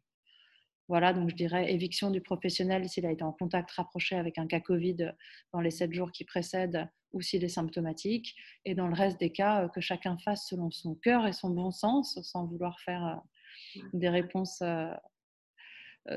Voilà, 0.90 1.14
donc 1.14 1.30
je 1.30 1.36
dirais 1.36 1.72
éviction 1.72 2.12
du 2.12 2.20
professionnel 2.20 2.90
s'il 2.90 3.06
a 3.06 3.12
été 3.12 3.24
en 3.24 3.32
contact 3.32 3.72
rapproché 3.72 4.18
avec 4.18 4.38
un 4.38 4.46
cas 4.46 4.60
Covid 4.60 5.14
dans 5.54 5.62
les 5.62 5.72
sept 5.72 5.94
jours 5.94 6.12
qui 6.12 6.26
précèdent 6.26 6.90
ou 7.14 7.22
s'il 7.22 7.46
est 7.46 7.50
symptomatique. 7.50 8.36
Et 8.66 8.76
dans 8.76 8.88
le 8.88 8.94
reste 8.94 9.22
des 9.22 9.32
cas, 9.32 9.64
euh, 9.64 9.68
que 9.70 9.80
chacun 9.80 10.18
fasse 10.18 10.50
selon 10.50 10.70
son 10.70 10.96
cœur 10.96 11.28
et 11.28 11.32
son 11.32 11.50
bon 11.50 11.72
sens, 11.72 12.20
sans 12.24 12.46
vouloir 12.46 12.78
faire 12.82 13.22
des 13.94 14.10
réponses 14.10 14.62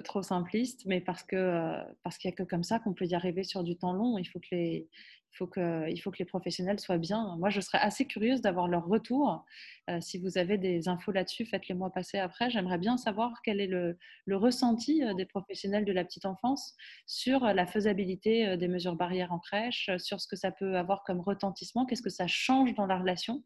trop 0.05 0.23
simpliste, 0.23 0.85
mais 0.87 1.01
parce 1.01 1.23
que 1.23 1.37
euh, 1.37 1.83
parce 2.03 2.19
qu'il 2.19 2.29
n'y 2.29 2.35
a 2.35 2.37
que 2.37 2.43
comme 2.43 2.65
ça 2.65 2.79
qu'on 2.79 2.95
peut 2.95 3.07
y 3.07 3.15
arriver 3.15 3.45
sur 3.45 3.63
du 3.63 3.77
temps 3.77 3.93
long. 3.93 4.19
Il 4.19 4.25
faut 4.25 4.41
que 4.41 4.49
les 4.53 4.89
faut 5.33 5.47
que, 5.47 5.91
il 5.91 5.99
faut 5.99 6.11
que 6.11 6.19
les 6.19 6.25
professionnels 6.25 6.81
soient 6.81 6.97
bien. 6.97 7.37
Moi, 7.37 7.51
je 7.51 7.61
serais 7.61 7.77
assez 7.79 8.07
curieuse 8.07 8.41
d'avoir 8.41 8.69
leur 8.69 8.87
retour. 8.87 9.45
Euh, 9.91 10.01
si 10.01 10.17
vous 10.19 10.39
avez 10.39 10.57
des 10.57 10.89
infos 10.89 11.13
là-dessus, 11.13 11.45
faites-les 11.45 11.75
moi 11.75 11.91
passer 11.93 12.19
après. 12.19 12.49
J'aimerais 12.49 12.79
bien 12.79 12.97
savoir 12.97 13.43
quel 13.45 13.61
est 13.61 13.67
le, 13.67 13.99
le, 14.25 14.37
ressenti 14.37 15.03
des 15.15 15.27
professionnels 15.27 15.85
de 15.85 15.93
la 15.93 16.05
petite 16.05 16.25
enfance 16.25 16.75
sur 17.05 17.41
la 17.41 17.67
faisabilité 17.67 18.57
des 18.57 18.69
mesures 18.69 18.97
barrières 18.97 19.31
en 19.31 19.39
crèche, 19.39 19.91
sur 19.99 20.23
ce 20.23 20.27
que 20.27 20.37
ça 20.37 20.53
peut 20.53 20.79
avoir 20.79 21.05
comme 21.05 21.21
retentissement, 21.21 21.85
qu'est-ce 21.85 22.03
que 22.03 22.09
ça 22.09 22.27
change 22.27 22.75
dans 22.75 22.87
la 22.87 22.99
relation? 22.99 23.45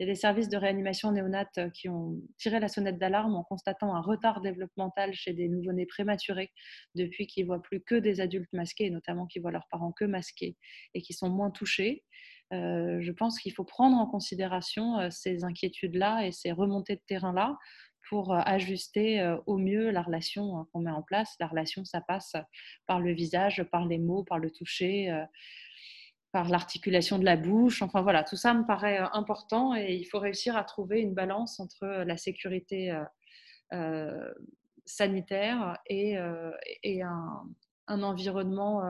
Il 0.00 0.04
y 0.04 0.08
a 0.08 0.12
des 0.12 0.18
services 0.18 0.48
de 0.48 0.56
réanimation 0.56 1.12
néonate 1.12 1.58
euh, 1.58 1.68
qui 1.68 1.90
ont 1.90 2.16
tiré 2.38 2.58
la 2.58 2.68
sonnette 2.68 2.96
d'alarme 2.96 3.34
en 3.34 3.44
constatant 3.44 3.94
un 3.94 4.00
retard 4.00 4.40
développemental 4.40 5.12
chez 5.12 5.34
des 5.34 5.46
nouveau-nés 5.46 5.84
prématurés 5.84 6.50
depuis 6.94 7.26
qu'ils 7.26 7.44
voient 7.44 7.60
plus 7.60 7.82
que 7.82 7.96
des 7.96 8.22
adultes 8.22 8.50
masqués, 8.54 8.88
notamment 8.88 9.26
qui 9.26 9.40
voient 9.40 9.50
leurs 9.50 9.68
parents 9.70 9.92
que 9.92 10.06
masqués 10.06 10.56
et 10.94 11.02
qui 11.02 11.12
sont 11.12 11.28
moins 11.28 11.50
touchés. 11.50 12.02
Euh, 12.54 12.98
je 13.02 13.12
pense 13.12 13.38
qu'il 13.38 13.52
faut 13.52 13.64
prendre 13.64 13.98
en 13.98 14.06
considération 14.06 14.98
euh, 14.98 15.10
ces 15.10 15.44
inquiétudes-là 15.44 16.26
et 16.26 16.32
ces 16.32 16.50
remontées 16.50 16.96
de 16.96 17.02
terrain-là 17.06 17.58
pour 18.08 18.34
ajuster 18.34 19.36
au 19.46 19.56
mieux 19.56 19.90
la 19.90 20.02
relation 20.02 20.66
qu'on 20.72 20.80
met 20.80 20.90
en 20.90 21.02
place. 21.02 21.36
La 21.38 21.46
relation, 21.46 21.84
ça 21.84 22.00
passe 22.00 22.32
par 22.86 22.98
le 22.98 23.12
visage, 23.12 23.62
par 23.70 23.86
les 23.86 23.98
mots, 23.98 24.24
par 24.24 24.38
le 24.38 24.50
toucher 24.50 25.12
par 26.32 26.48
l'articulation 26.48 27.18
de 27.18 27.24
la 27.24 27.36
bouche. 27.36 27.82
Enfin 27.82 28.02
voilà, 28.02 28.22
tout 28.24 28.36
ça 28.36 28.54
me 28.54 28.64
paraît 28.66 29.00
euh, 29.00 29.06
important 29.12 29.74
et 29.74 29.94
il 29.94 30.04
faut 30.04 30.18
réussir 30.18 30.56
à 30.56 30.64
trouver 30.64 31.00
une 31.00 31.14
balance 31.14 31.60
entre 31.60 31.84
euh, 31.84 32.04
la 32.04 32.16
sécurité 32.16 32.96
euh, 33.72 34.32
sanitaire 34.84 35.78
et, 35.86 36.16
un, 36.16 37.46
environnement 37.88 38.82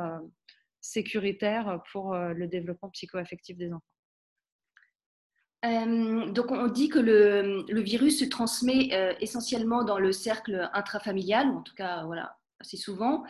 sécuritaire 0.80 1.82
pour 1.90 2.14
le 2.14 2.46
développement 2.46 2.90
psychoaffectif 2.90 3.56
des 3.56 3.70
enfants. 3.72 3.84
donc 6.32 6.50
on 6.50 6.68
dit 6.68 6.88
que 6.88 6.98
le, 6.98 7.80
virus 7.80 8.20
se 8.20 8.24
transmet 8.26 9.16
essentiellement 9.20 9.84
dans 9.84 9.98
le 9.98 10.12
cercle 10.12 10.70
intrafamilial, 10.74 11.48
en 11.48 11.62
tout 11.62 11.74
cas 11.74 12.04
voilà, 12.04 12.38
assez 12.60 12.76
souvent. 12.76 13.24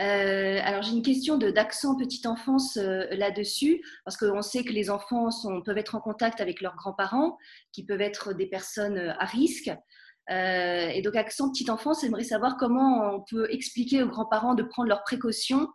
Euh, 0.00 0.58
alors 0.62 0.82
j'ai 0.82 0.92
une 0.92 1.02
question 1.02 1.36
d'accent 1.36 1.96
petite 1.96 2.24
enfance 2.24 2.78
euh, 2.78 3.04
là-dessus, 3.10 3.82
parce 4.04 4.16
qu'on 4.16 4.40
sait 4.40 4.64
que 4.64 4.72
les 4.72 4.88
enfants 4.88 5.28
peuvent 5.64 5.76
être 5.76 5.94
en 5.94 6.00
contact 6.00 6.40
avec 6.40 6.62
leurs 6.62 6.76
grands-parents, 6.76 7.36
qui 7.72 7.84
peuvent 7.84 8.00
être 8.00 8.32
des 8.32 8.46
personnes 8.46 8.96
euh, 8.96 9.12
à 9.18 9.26
risque. 9.26 9.70
et 10.30 11.02
donc 11.02 11.16
accent 11.16 11.50
petite 11.50 11.68
enfance, 11.68 12.00
j'aimerais 12.00 12.24
savoir 12.24 12.56
comment 12.56 13.16
on 13.16 13.20
peut 13.20 13.50
expliquer 13.50 14.02
aux 14.02 14.08
grands-parents 14.08 14.54
de 14.54 14.62
prendre 14.62 14.88
leurs 14.88 15.02
précautions 15.02 15.68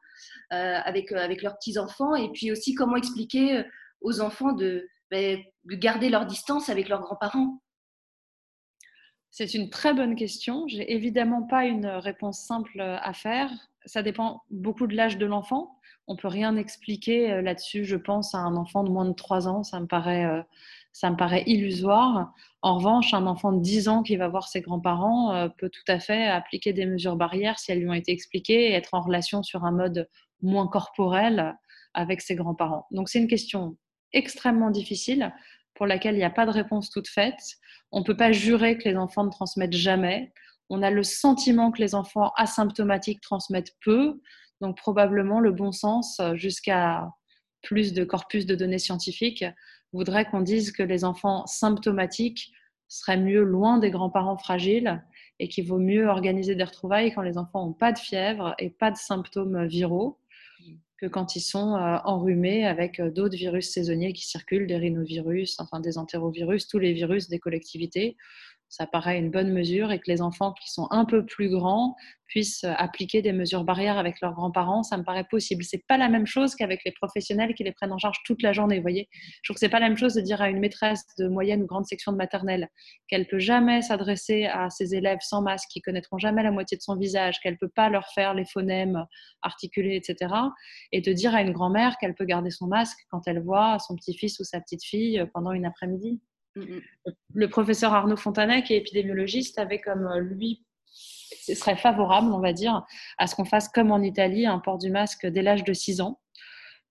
avec, 0.50 1.12
avec 1.12 1.44
leurs 1.44 1.58
petits-enfants, 1.58 2.16
et 2.16 2.32
puis 2.32 2.52
aussi 2.52 2.74
comment 2.74 2.96
expliquer 2.96 3.64
aux 4.02 4.22
enfants 4.22 4.54
de, 4.54 4.88
ben, 5.12 5.40
de 5.66 5.76
garder 5.76 6.10
leur 6.10 6.26
distance 6.26 6.70
avec 6.70 6.90
leurs 6.90 7.02
grands-parents. 7.02 7.62
C'est 9.30 9.54
une 9.54 9.70
très 9.70 9.94
bonne 9.94 10.16
question. 10.16 10.66
J'ai 10.68 10.92
évidemment 10.94 11.44
pas 11.44 11.66
une 11.66 11.86
réponse 11.86 12.40
simple 12.40 12.80
à 12.82 13.14
faire 13.14 13.52
ça 13.88 14.04
dépend 14.04 14.44
beaucoup 14.52 14.86
de 14.88 14.96
l'âge 14.96 15.18
de 15.18 15.26
l'enfant. 15.26 15.80
On 16.08 16.16
peut 16.16 16.28
rien 16.28 16.56
expliquer 16.56 17.32
euh, 17.32 17.42
là-dessus, 17.42 17.84
je 17.84 17.96
pense, 17.96 18.36
à 18.36 18.40
un 18.40 18.56
enfant 18.56 18.84
de 18.84 18.90
moins 18.90 19.06
de 19.06 19.14
3 19.14 19.48
ans. 19.48 19.64
Ça 19.64 19.80
me 19.80 19.88
paraît, 19.88 20.26
euh, 20.26 20.42
ça 20.94 21.10
me 21.10 21.18
paraît 21.18 21.44
illusoire. 21.48 22.34
En 22.62 22.78
revanche, 22.78 23.14
un 23.14 23.28
enfant 23.28 23.52
de 23.52 23.62
10 23.62 23.90
ans 23.90 24.04
qui 24.04 24.16
va 24.16 24.28
voir 24.28 24.48
ses 24.48 24.62
grands-parents 24.62 25.34
euh, 25.34 25.50
peut 25.50 25.70
tout 25.70 25.84
à 25.88 26.00
fait 26.00 26.28
appliquer 26.28 26.74
des 26.74 26.86
mesures 26.86 27.16
barrières 27.16 27.60
si 27.60 27.72
elles 27.72 27.80
lui 27.80 27.90
ont 27.90 27.94
été 27.94 28.12
expliquées 28.12 28.72
et 28.72 28.74
être 28.74 28.94
en 28.94 29.02
relation 29.02 29.44
sur 29.44 29.66
un 29.66 29.72
mode 29.72 30.08
moins 30.42 30.68
corporel 30.68 31.56
avec 31.94 32.22
ses 32.22 32.36
grands-parents. 32.36 32.86
Donc 32.92 33.10
c'est 33.10 33.20
une 33.20 33.28
question 33.28 33.76
extrêmement 34.14 34.70
difficile 34.70 35.34
pour 35.74 35.88
laquelle 35.88 36.16
il 36.16 36.20
n'y 36.20 36.24
a 36.24 36.30
pas 36.30 36.46
de 36.46 36.52
réponse 36.52 36.90
toute 36.90 37.08
faite. 37.08 37.40
On 37.92 38.00
ne 38.00 38.06
peut 38.06 38.18
pas 38.18 38.32
jurer 38.32 38.78
que 38.78 38.88
les 38.88 38.98
enfants 38.98 39.24
ne 39.24 39.30
transmettent 39.30 39.74
jamais 39.74 40.32
on 40.70 40.82
a 40.82 40.92
le 40.92 41.04
sentiment 41.04 41.72
que 41.72 41.82
les 41.82 41.96
enfants 41.96 42.32
asymptomatiques 42.36 43.22
transmettent 43.22 43.76
peu, 43.84 44.20
donc 44.62 44.78
probablement 44.78 45.40
le 45.40 45.52
bon 45.52 45.72
sens, 45.72 46.20
euh, 46.20 46.36
jusqu'à 46.36 47.10
plus 47.62 47.94
de 47.94 48.04
corpus 48.04 48.46
de 48.46 48.56
données 48.56 48.80
scientifiques, 48.80 49.46
voudrait 49.94 50.26
qu'on 50.26 50.42
dise 50.42 50.72
que 50.72 50.84
les 50.84 51.04
enfants 51.04 51.46
symptomatiques 51.46 52.52
seraient 52.88 53.18
mieux 53.18 53.44
loin 53.44 53.78
des 53.78 53.92
grands-parents 53.92 54.38
fragiles 54.38 55.04
et 55.40 55.50
qu'il 55.50 55.68
vaut 55.68 55.80
mieux 55.80 56.08
organiser 56.08 56.56
des 56.56 56.64
retrouvailles 56.64 57.14
quand 57.14 57.22
les 57.22 57.38
enfants 57.38 57.66
n'ont 57.66 57.74
pas 57.74 57.92
de 57.92 58.00
fièvre 58.00 58.56
et 58.60 58.70
pas 58.70 58.92
de 58.92 58.98
symptômes 58.98 59.66
viraux 59.68 60.20
que 60.98 61.06
quand 61.06 61.36
ils 61.36 61.42
sont 61.42 61.76
euh, 61.76 61.98
enrhumés 62.06 62.66
avec 62.66 63.00
euh, 63.00 63.12
d'autres 63.12 63.38
virus 63.38 63.72
saisonniers 63.72 64.14
qui 64.14 64.28
circulent, 64.28 64.68
des 64.68 64.78
rhinovirus, 64.78 65.60
enfin 65.60 65.80
des 65.80 65.98
entérovirus, 65.98 66.68
tous 66.68 66.80
les 66.80 66.94
virus 66.94 67.30
des 67.30 67.40
collectivités 67.40 68.18
ça 68.70 68.86
paraît 68.86 69.18
une 69.18 69.32
bonne 69.32 69.52
mesure 69.52 69.92
et 69.92 70.00
que 70.00 70.10
les 70.10 70.22
enfants 70.22 70.54
qui 70.54 70.70
sont 70.72 70.88
un 70.92 71.06
peu 71.06 71.26
plus 71.26 71.50
grands 71.50 71.96
puissent 72.28 72.66
euh, 72.66 72.74
appliquer 72.78 73.22
des 73.22 73.32
mesures 73.32 73.64
barrières 73.64 73.98
avec 73.98 74.20
leurs 74.22 74.34
grands-parents, 74.34 74.84
ça 74.84 74.98
me 74.98 75.04
paraît 75.04 75.24
possible. 75.24 75.64
C'est 75.64 75.86
pas 75.88 75.98
la 75.98 76.10
même 76.10 76.28
chose 76.28 76.56
qu'avec 76.56 76.84
les 76.84 76.92
professionnels 76.92 77.54
qui 77.54 77.64
les 77.64 77.72
prennent 77.72 77.94
en 77.94 77.98
charge 77.98 78.18
toute 78.26 78.42
la 78.42 78.52
journée. 78.52 78.80
Voyez, 78.80 79.08
je 79.42 79.50
trouve 79.50 79.56
que 79.56 79.60
c'est 79.60 79.70
pas 79.70 79.80
la 79.80 79.88
même 79.88 79.98
chose 79.98 80.14
de 80.14 80.22
dire 80.22 80.42
à 80.42 80.50
une 80.50 80.60
maîtresse 80.60 81.06
de 81.18 81.28
moyenne 81.28 81.64
ou 81.64 81.66
grande 81.66 81.86
section 81.86 82.12
de 82.12 82.18
maternelle 82.18 82.68
qu'elle 83.08 83.28
peut 83.28 83.40
jamais 83.40 83.82
s'adresser 83.82 84.46
à 84.46 84.70
ses 84.70 84.94
élèves 84.94 85.20
sans 85.22 85.42
masque, 85.42 85.70
qui 85.70 85.82
connaîtront 85.82 86.18
jamais 86.18 86.44
la 86.44 86.52
moitié 86.52 86.78
de 86.78 86.82
son 86.82 86.98
visage, 86.98 87.40
qu'elle 87.40 87.58
peut 87.58 87.72
pas 87.74 87.90
leur 87.90 88.08
faire 88.10 88.34
les 88.34 88.46
phonèmes 88.46 89.06
articulés, 89.42 89.96
etc. 89.96 90.34
Et 90.92 91.02
de 91.02 91.14
dire 91.14 91.34
à 91.34 91.42
une 91.42 91.52
grand-mère 91.52 91.98
qu'elle 91.98 92.16
peut 92.16 92.26
garder 92.26 92.52
son 92.52 92.68
masque 92.68 93.00
quand 93.10 93.22
elle 93.28 93.42
voit 93.42 93.80
son 93.80 93.96
petit-fils 93.96 94.40
ou 94.40 94.44
sa 94.44 94.60
petite-fille 94.60 95.26
pendant 95.34 95.54
une 95.54 95.66
après-midi. 95.66 96.20
Mm, 96.58 96.76
mm. 96.76 96.82
Le 97.34 97.50
professeur 97.50 97.94
Arnaud 97.94 98.18
Fontanet, 98.18 98.64
qui 98.64 98.74
est 98.74 98.78
épidémiologiste, 98.78 99.60
avait 99.60 99.82
comme 99.82 100.08
euh, 100.08 100.20
lui, 100.20 100.66
ce 100.86 101.54
serait 101.54 101.78
favorable, 101.78 102.32
on 102.32 102.40
va 102.40 102.54
dire, 102.54 102.86
à 103.18 103.28
ce 103.28 103.36
qu'on 103.36 103.46
fasse 103.46 103.70
comme 103.70 103.92
en 103.92 104.02
Italie, 104.02 104.46
un 104.46 104.60
port 104.60 104.78
du 104.78 104.90
masque 104.90 105.26
dès 105.26 105.42
l'âge 105.42 105.64
de 105.64 105.74
6 105.74 106.02
ans. 106.02 106.20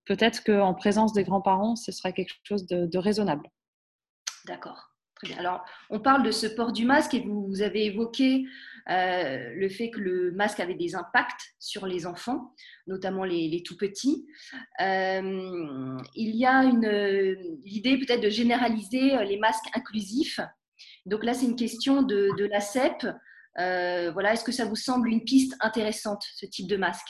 Peut-être 0.04 0.44
qu'en 0.44 0.74
présence 0.74 1.12
des 1.12 1.24
grands-parents, 1.24 1.74
ce 1.74 1.90
serait 1.90 2.12
quelque 2.12 2.34
chose 2.44 2.66
de 2.66 2.98
raisonnable. 2.98 3.50
D'accord. 4.46 4.85
Alors, 5.38 5.64
on 5.90 6.00
parle 6.00 6.22
de 6.22 6.30
ce 6.30 6.46
port 6.46 6.72
du 6.72 6.84
masque 6.84 7.14
et 7.14 7.20
vous, 7.20 7.62
avez 7.62 7.86
évoqué 7.86 8.44
euh, 8.88 9.50
le 9.54 9.68
fait 9.68 9.90
que 9.90 9.98
le 9.98 10.30
masque 10.32 10.60
avait 10.60 10.74
des 10.74 10.94
impacts 10.94 11.54
sur 11.58 11.86
les 11.86 12.06
enfants, 12.06 12.54
notamment 12.86 13.24
les, 13.24 13.62
tout 13.64 13.76
petits. 13.76 14.26
Euh, 14.80 15.96
il 16.14 16.36
y 16.36 16.44
a 16.44 16.62
l'idée 16.62 17.98
peut-être 17.98 18.22
de 18.22 18.30
généraliser 18.30 19.24
les 19.24 19.38
masques 19.38 19.68
inclusifs. 19.74 20.40
Donc 21.06 21.24
là, 21.24 21.34
c'est 21.34 21.46
une 21.46 21.56
question 21.56 22.02
de, 22.02 22.44
la 22.50 22.60
CEP. 22.60 23.06
Euh, 23.58 24.10
voilà, 24.12 24.34
est-ce 24.34 24.44
que 24.44 24.52
ça 24.52 24.66
vous 24.66 24.76
semble 24.76 25.08
une 25.08 25.24
piste 25.24 25.56
intéressante, 25.60 26.24
ce 26.34 26.46
type 26.46 26.68
de 26.68 26.76
masque? 26.76 27.08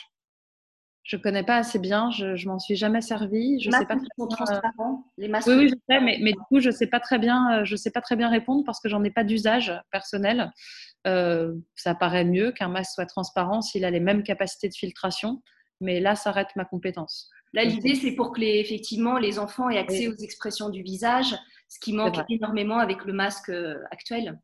Je 1.06 1.16
connais 1.16 1.44
pas 1.44 1.56
assez 1.56 1.78
bien, 1.78 2.10
je, 2.10 2.34
je 2.34 2.48
m'en 2.48 2.58
suis 2.58 2.74
jamais 2.74 3.00
servi. 3.00 3.60
Je 3.60 3.70
sais 3.70 3.86
pas 3.86 3.94
très 3.94 4.06
bien, 4.18 4.26
transparents, 4.26 5.04
les 5.16 5.28
masques. 5.28 5.46
Oui, 5.46 5.54
oui, 5.54 5.68
je 5.68 5.74
sais, 5.88 6.00
mais, 6.00 6.18
mais, 6.20 6.32
du 6.32 6.38
coup, 6.48 6.58
je 6.58 6.70
sais 6.70 6.88
pas 6.88 6.98
très 6.98 7.18
bien, 7.18 7.60
euh, 7.60 7.64
je 7.64 7.76
sais 7.76 7.92
pas 7.92 8.00
très 8.00 8.16
bien 8.16 8.28
répondre 8.28 8.64
parce 8.64 8.80
que 8.80 8.88
j'en 8.88 9.04
ai 9.04 9.10
pas 9.10 9.22
d'usage 9.22 9.72
personnel. 9.92 10.52
Euh, 11.06 11.54
ça 11.76 11.94
paraît 11.94 12.24
mieux 12.24 12.50
qu'un 12.50 12.68
masque 12.68 12.94
soit 12.94 13.06
transparent 13.06 13.62
s'il 13.62 13.84
a 13.84 13.90
les 13.90 14.00
mêmes 14.00 14.24
capacités 14.24 14.68
de 14.68 14.74
filtration, 14.74 15.42
mais 15.80 16.00
là 16.00 16.16
s'arrête 16.16 16.48
ma 16.56 16.64
compétence. 16.64 17.30
Là, 17.52 17.62
l'idée, 17.62 17.94
c'est 17.94 18.12
pour 18.12 18.32
que 18.32 18.40
les, 18.40 18.58
effectivement 18.58 19.16
les 19.16 19.38
enfants 19.38 19.70
aient 19.70 19.78
accès 19.78 20.08
aux 20.08 20.16
expressions 20.16 20.70
du 20.70 20.82
visage, 20.82 21.36
ce 21.68 21.78
qui 21.78 21.92
manque 21.92 22.18
énormément 22.28 22.78
avec 22.78 23.04
le 23.04 23.12
masque 23.12 23.50
euh, 23.50 23.76
actuel. 23.92 24.40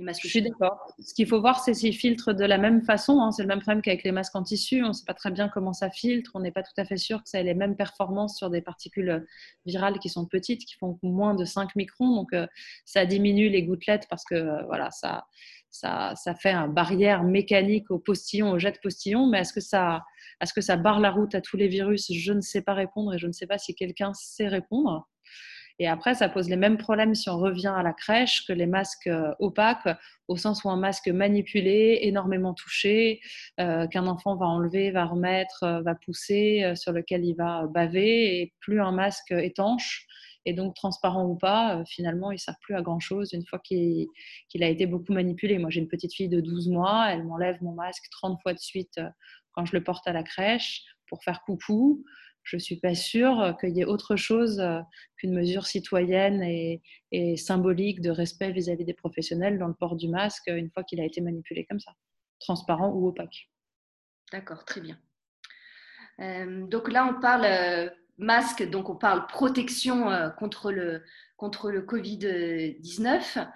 Je 0.00 0.28
suis 0.28 0.42
d'accord. 0.42 0.92
Ce 0.98 1.14
qu'il 1.14 1.26
faut 1.26 1.40
voir, 1.40 1.60
c'est 1.60 1.72
s'ils 1.72 1.94
filtrent 1.94 2.34
de 2.34 2.44
la 2.44 2.58
même 2.58 2.82
façon. 2.82 3.20
Hein. 3.20 3.30
C'est 3.30 3.42
le 3.42 3.48
même 3.48 3.60
problème 3.60 3.80
qu'avec 3.80 4.02
les 4.02 4.12
masques 4.12 4.34
en 4.34 4.42
tissu. 4.42 4.82
On 4.82 4.88
ne 4.88 4.92
sait 4.92 5.04
pas 5.04 5.14
très 5.14 5.30
bien 5.30 5.48
comment 5.48 5.72
ça 5.72 5.90
filtre. 5.90 6.32
On 6.34 6.40
n'est 6.40 6.50
pas 6.50 6.62
tout 6.62 6.72
à 6.76 6.84
fait 6.84 6.96
sûr 6.96 7.22
que 7.22 7.28
ça 7.28 7.40
ait 7.40 7.44
les 7.44 7.54
mêmes 7.54 7.76
performances 7.76 8.36
sur 8.36 8.50
des 8.50 8.60
particules 8.60 9.10
euh, 9.10 9.20
virales 9.66 9.98
qui 10.00 10.08
sont 10.08 10.26
petites, 10.26 10.64
qui 10.64 10.74
font 10.74 10.98
moins 11.02 11.34
de 11.34 11.44
5 11.44 11.76
microns. 11.76 12.14
Donc, 12.14 12.32
euh, 12.32 12.46
ça 12.84 13.06
diminue 13.06 13.48
les 13.48 13.62
gouttelettes 13.62 14.06
parce 14.10 14.24
que 14.24 14.34
euh, 14.34 14.62
voilà, 14.64 14.90
ça, 14.90 15.26
ça, 15.70 16.14
ça, 16.16 16.34
fait 16.34 16.52
une 16.54 16.72
barrière 16.72 17.22
mécanique 17.22 17.90
au 17.90 17.98
postillon, 17.98 18.50
au 18.50 18.58
jet 18.58 18.72
de 18.72 18.78
postillon. 18.78 19.28
Mais 19.28 19.40
est-ce 19.40 19.52
que, 19.52 19.60
ça, 19.60 20.04
est-ce 20.40 20.52
que 20.52 20.60
ça 20.60 20.76
barre 20.76 21.00
la 21.00 21.12
route 21.12 21.34
à 21.36 21.40
tous 21.40 21.56
les 21.56 21.68
virus? 21.68 22.10
Je 22.12 22.32
ne 22.32 22.40
sais 22.40 22.62
pas 22.62 22.74
répondre 22.74 23.14
et 23.14 23.18
je 23.18 23.28
ne 23.28 23.32
sais 23.32 23.46
pas 23.46 23.58
si 23.58 23.74
quelqu'un 23.74 24.12
sait 24.14 24.48
répondre. 24.48 25.08
Et 25.80 25.88
après, 25.88 26.14
ça 26.14 26.28
pose 26.28 26.48
les 26.48 26.56
mêmes 26.56 26.78
problèmes 26.78 27.14
si 27.14 27.28
on 27.28 27.38
revient 27.38 27.72
à 27.74 27.82
la 27.82 27.92
crèche 27.92 28.46
que 28.46 28.52
les 28.52 28.66
masques 28.66 29.08
euh, 29.08 29.34
opaques, 29.40 29.88
au 30.28 30.36
sens 30.36 30.62
où 30.64 30.70
un 30.70 30.76
masque 30.76 31.08
manipulé, 31.08 31.98
énormément 32.02 32.54
touché, 32.54 33.20
euh, 33.60 33.88
qu'un 33.88 34.06
enfant 34.06 34.36
va 34.36 34.46
enlever, 34.46 34.92
va 34.92 35.04
remettre, 35.04 35.64
euh, 35.64 35.82
va 35.82 35.96
pousser, 35.96 36.72
sur 36.76 36.92
lequel 36.92 37.24
il 37.24 37.34
va 37.34 37.66
baver, 37.66 38.40
et 38.40 38.54
plus 38.60 38.80
un 38.80 38.92
masque 38.92 39.32
étanche 39.32 40.06
et 40.46 40.52
donc 40.52 40.74
transparent 40.74 41.24
ou 41.24 41.36
pas, 41.36 41.82
finalement, 41.86 42.30
il 42.30 42.34
ne 42.34 42.38
sert 42.38 42.56
plus 42.60 42.74
à 42.74 42.82
grand-chose 42.82 43.32
une 43.32 43.46
fois 43.46 43.58
qu'il 43.58 44.08
a 44.60 44.68
été 44.68 44.84
beaucoup 44.86 45.14
manipulé. 45.14 45.58
Moi, 45.58 45.70
j'ai 45.70 45.80
une 45.80 45.88
petite 45.88 46.12
fille 46.12 46.28
de 46.28 46.42
12 46.42 46.68
mois, 46.68 47.08
elle 47.10 47.24
m'enlève 47.24 47.56
mon 47.62 47.72
masque 47.72 48.04
30 48.10 48.38
fois 48.42 48.52
de 48.52 48.58
suite 48.58 49.00
quand 49.52 49.64
je 49.64 49.74
le 49.74 49.82
porte 49.82 50.06
à 50.06 50.12
la 50.12 50.22
crèche 50.22 50.82
pour 51.08 51.24
faire 51.24 51.40
coucou 51.46 52.04
je 52.44 52.56
ne 52.56 52.60
suis 52.60 52.76
pas 52.76 52.94
sûre 52.94 53.56
qu'il 53.58 53.76
y 53.76 53.80
ait 53.80 53.86
autre 53.86 54.16
chose 54.16 54.60
euh, 54.60 54.80
qu'une 55.16 55.32
mesure 55.34 55.66
citoyenne 55.66 56.42
et, 56.42 56.82
symbolique 57.36 58.00
de 58.00 58.10
respect 58.10 58.50
vis-à-vis 58.50 58.84
des 58.84 58.92
professionnels 58.92 59.56
dans 59.56 59.68
le 59.68 59.74
port 59.74 59.94
du 59.94 60.08
masque 60.08 60.48
une 60.48 60.68
fois 60.70 60.82
qu'il 60.82 61.00
a 61.00 61.04
été 61.04 61.20
manipulé 61.20 61.64
comme 61.64 61.78
ça, 61.78 61.92
transparent 62.40 62.90
ou 62.90 63.06
opaque. 63.06 63.48
D'accord, 64.32 64.64
très 64.64 64.80
bien. 64.80 64.98
Euh, 66.18 66.66
donc 66.66 66.90
là, 66.90 67.06
on 67.06 67.20
parle 67.20 67.44
euh, 67.44 67.88
masque, 68.18 68.68
donc 68.68 68.90
on 68.90 68.96
parle 68.96 69.28
protection 69.28 70.08
contre 70.40 70.72
le, 70.72 71.04
contre 71.36 71.70
le 71.70 71.82
Covid-19. 71.82 73.48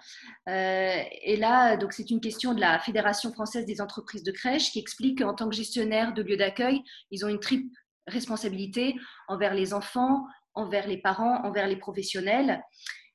et 0.46 1.36
là, 1.36 1.76
donc 1.76 1.92
c'est 1.92 2.10
une 2.10 2.20
question 2.20 2.54
de 2.54 2.60
la 2.60 2.78
Fédération 2.78 3.32
française 3.32 3.66
des 3.66 3.80
entreprises 3.80 4.22
de 4.22 4.30
crèche 4.30 4.70
qui 4.70 4.78
explique 4.78 5.18
qu'en 5.18 5.34
tant 5.34 5.48
que 5.48 5.56
gestionnaire 5.56 6.14
de 6.14 6.22
lieux 6.22 6.36
d'accueil, 6.36 6.80
ils 7.10 7.24
ont 7.24 7.28
une 7.28 7.40
triple 7.40 7.66
responsabilité 8.08 8.96
envers 9.28 9.54
les 9.54 9.74
enfants, 9.74 10.24
envers 10.54 10.86
les 10.86 10.98
parents, 10.98 11.44
envers 11.44 11.66
les 11.66 11.76
professionnels. 11.76 12.62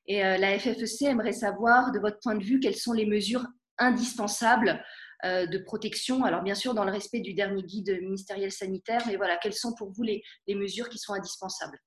Et 0.06 0.24
euh, 0.24 0.36
la 0.36 0.58
FFEC 0.58 1.02
aimerait 1.02 1.32
savoir, 1.32 1.92
de 1.92 1.98
votre 1.98 2.18
point 2.20 2.34
de 2.34 2.44
vue, 2.44 2.60
quelles 2.60 2.76
sont 2.76 2.92
les 2.92 3.06
mesures 3.06 3.46
indispensables 3.78 4.82
euh, 5.24 5.46
de 5.46 5.58
protection. 5.58 6.24
Alors 6.24 6.42
bien 6.42 6.54
sûr, 6.54 6.74
dans 6.74 6.84
le 6.84 6.92
respect 6.92 7.20
du 7.20 7.34
dernier 7.34 7.62
guide 7.62 7.98
ministériel 8.02 8.52
sanitaire, 8.52 9.02
mais 9.06 9.16
voilà, 9.16 9.36
quelles 9.36 9.54
sont 9.54 9.74
pour 9.74 9.90
vous 9.90 10.02
les, 10.02 10.22
mesures 10.48 10.88
qui 10.88 10.98
sont 10.98 11.14
indispensables? 11.14 11.78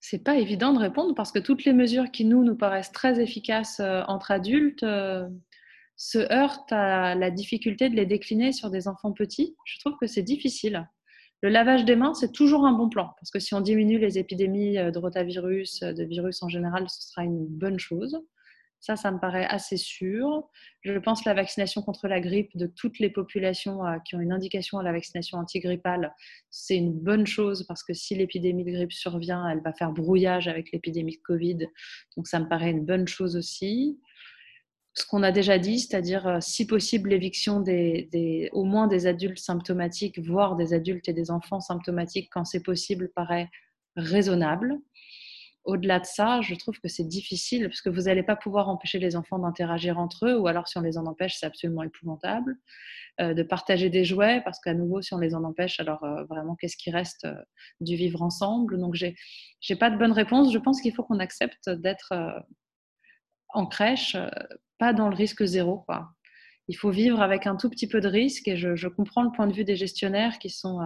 C'est 0.00 0.22
pas 0.22 0.36
évident 0.36 0.72
de 0.72 0.78
répondre 0.78 1.14
parce 1.14 1.32
que 1.32 1.38
toutes 1.38 1.64
les 1.64 1.72
mesures 1.72 2.10
qui 2.10 2.24
nous 2.24 2.44
nous 2.44 2.56
paraissent 2.56 2.92
très 2.92 3.20
efficaces 3.20 3.80
euh, 3.80 4.02
entre 4.06 4.30
adultes 4.30 4.84
se 5.96 6.18
heurtent 6.32 6.72
à 6.72 7.14
la 7.14 7.30
difficulté 7.30 7.88
de 7.88 7.96
les 7.96 8.06
décliner 8.06 8.52
sur 8.52 8.70
des 8.70 8.86
enfants 8.86 9.12
petits. 9.12 9.56
Je 9.64 9.80
trouve 9.80 9.96
que 9.98 10.06
c'est 10.06 10.22
difficile. 10.22 10.86
Le 11.42 11.48
lavage 11.50 11.84
des 11.84 11.96
mains, 11.96 12.14
c'est 12.14 12.32
toujours 12.32 12.64
un 12.64 12.72
bon 12.72 12.88
plan, 12.88 13.10
parce 13.20 13.30
que 13.30 13.38
si 13.38 13.54
on 13.54 13.60
diminue 13.60 13.98
les 13.98 14.18
épidémies 14.18 14.76
de 14.76 14.98
rotavirus, 14.98 15.80
de 15.80 16.04
virus 16.04 16.42
en 16.42 16.48
général, 16.48 16.88
ce 16.88 17.08
sera 17.08 17.24
une 17.24 17.46
bonne 17.46 17.78
chose. 17.78 18.18
Ça, 18.80 18.94
ça 18.94 19.10
me 19.10 19.18
paraît 19.18 19.46
assez 19.46 19.76
sûr. 19.76 20.48
Je 20.82 20.96
pense 20.98 21.22
que 21.22 21.28
la 21.28 21.34
vaccination 21.34 21.82
contre 21.82 22.08
la 22.08 22.20
grippe 22.20 22.56
de 22.56 22.66
toutes 22.66 22.98
les 22.98 23.10
populations 23.10 23.84
euh, 23.84 23.98
qui 24.04 24.14
ont 24.14 24.20
une 24.20 24.32
indication 24.32 24.78
à 24.78 24.82
la 24.82 24.92
vaccination 24.92 25.38
antigrippale, 25.38 26.14
c'est 26.50 26.76
une 26.76 26.92
bonne 26.92 27.26
chose 27.26 27.64
parce 27.66 27.82
que 27.82 27.94
si 27.94 28.14
l'épidémie 28.14 28.64
de 28.64 28.70
grippe 28.70 28.92
survient, 28.92 29.48
elle 29.48 29.60
va 29.62 29.72
faire 29.72 29.92
brouillage 29.92 30.46
avec 30.46 30.70
l'épidémie 30.72 31.16
de 31.16 31.22
Covid. 31.22 31.66
Donc 32.16 32.28
ça 32.28 32.38
me 32.38 32.48
paraît 32.48 32.70
une 32.70 32.84
bonne 32.84 33.08
chose 33.08 33.36
aussi. 33.36 33.98
Ce 34.98 35.06
qu'on 35.06 35.22
a 35.22 35.30
déjà 35.30 35.58
dit, 35.58 35.78
c'est-à-dire 35.78 36.26
euh, 36.26 36.40
si 36.40 36.66
possible 36.66 37.10
l'éviction 37.10 37.60
des, 37.60 38.48
au 38.52 38.64
moins 38.64 38.86
des 38.86 39.06
adultes 39.06 39.38
symptomatiques, 39.38 40.18
voire 40.18 40.56
des 40.56 40.72
adultes 40.72 41.08
et 41.08 41.12
des 41.12 41.30
enfants 41.30 41.60
symptomatiques 41.60 42.30
quand 42.32 42.44
c'est 42.44 42.62
possible, 42.62 43.10
paraît 43.14 43.50
raisonnable 43.96 44.80
au-delà 45.66 45.98
de 45.98 46.06
ça, 46.06 46.40
je 46.42 46.54
trouve 46.54 46.78
que 46.80 46.88
c'est 46.88 47.06
difficile 47.06 47.64
parce 47.64 47.80
que 47.80 47.90
vous 47.90 48.02
n'allez 48.02 48.22
pas 48.22 48.36
pouvoir 48.36 48.68
empêcher 48.68 48.98
les 48.98 49.16
enfants 49.16 49.38
d'interagir 49.38 49.98
entre 49.98 50.26
eux, 50.26 50.38
ou 50.38 50.46
alors 50.46 50.68
si 50.68 50.78
on 50.78 50.80
les 50.80 50.96
en 50.96 51.06
empêche, 51.06 51.36
c'est 51.38 51.46
absolument 51.46 51.82
épouvantable. 51.82 52.56
Euh, 53.20 53.34
de 53.34 53.42
partager 53.42 53.90
des 53.90 54.04
jouets, 54.04 54.40
parce 54.44 54.60
qu'à 54.60 54.74
nouveau, 54.74 55.02
si 55.02 55.12
on 55.12 55.18
les 55.18 55.34
en 55.34 55.42
empêche, 55.42 55.80
alors 55.80 56.04
euh, 56.04 56.24
vraiment, 56.24 56.54
qu'est-ce 56.54 56.76
qui 56.76 56.90
reste 56.90 57.26
du 57.80 57.96
vivre 57.96 58.22
ensemble? 58.22 58.78
Donc, 58.78 58.94
j'ai 58.94 59.16
n'ai 59.68 59.76
pas 59.76 59.90
de 59.90 59.98
bonne 59.98 60.12
réponse. 60.12 60.52
Je 60.52 60.58
pense 60.58 60.80
qu'il 60.80 60.94
faut 60.94 61.02
qu'on 61.02 61.18
accepte 61.18 61.68
d'être 61.68 62.12
en 63.48 63.66
crèche, 63.66 64.16
pas 64.78 64.92
dans 64.92 65.08
le 65.08 65.16
risque 65.16 65.44
zéro. 65.44 65.78
Quoi. 65.86 66.10
Il 66.68 66.76
faut 66.76 66.90
vivre 66.90 67.20
avec 67.22 67.46
un 67.46 67.56
tout 67.56 67.70
petit 67.70 67.88
peu 67.88 68.00
de 68.00 68.08
risque, 68.08 68.48
et 68.48 68.56
je, 68.56 68.76
je 68.76 68.88
comprends 68.88 69.22
le 69.22 69.30
point 69.30 69.46
de 69.46 69.52
vue 69.52 69.64
des 69.64 69.76
gestionnaires 69.76 70.38
qui 70.38 70.50
sont. 70.50 70.78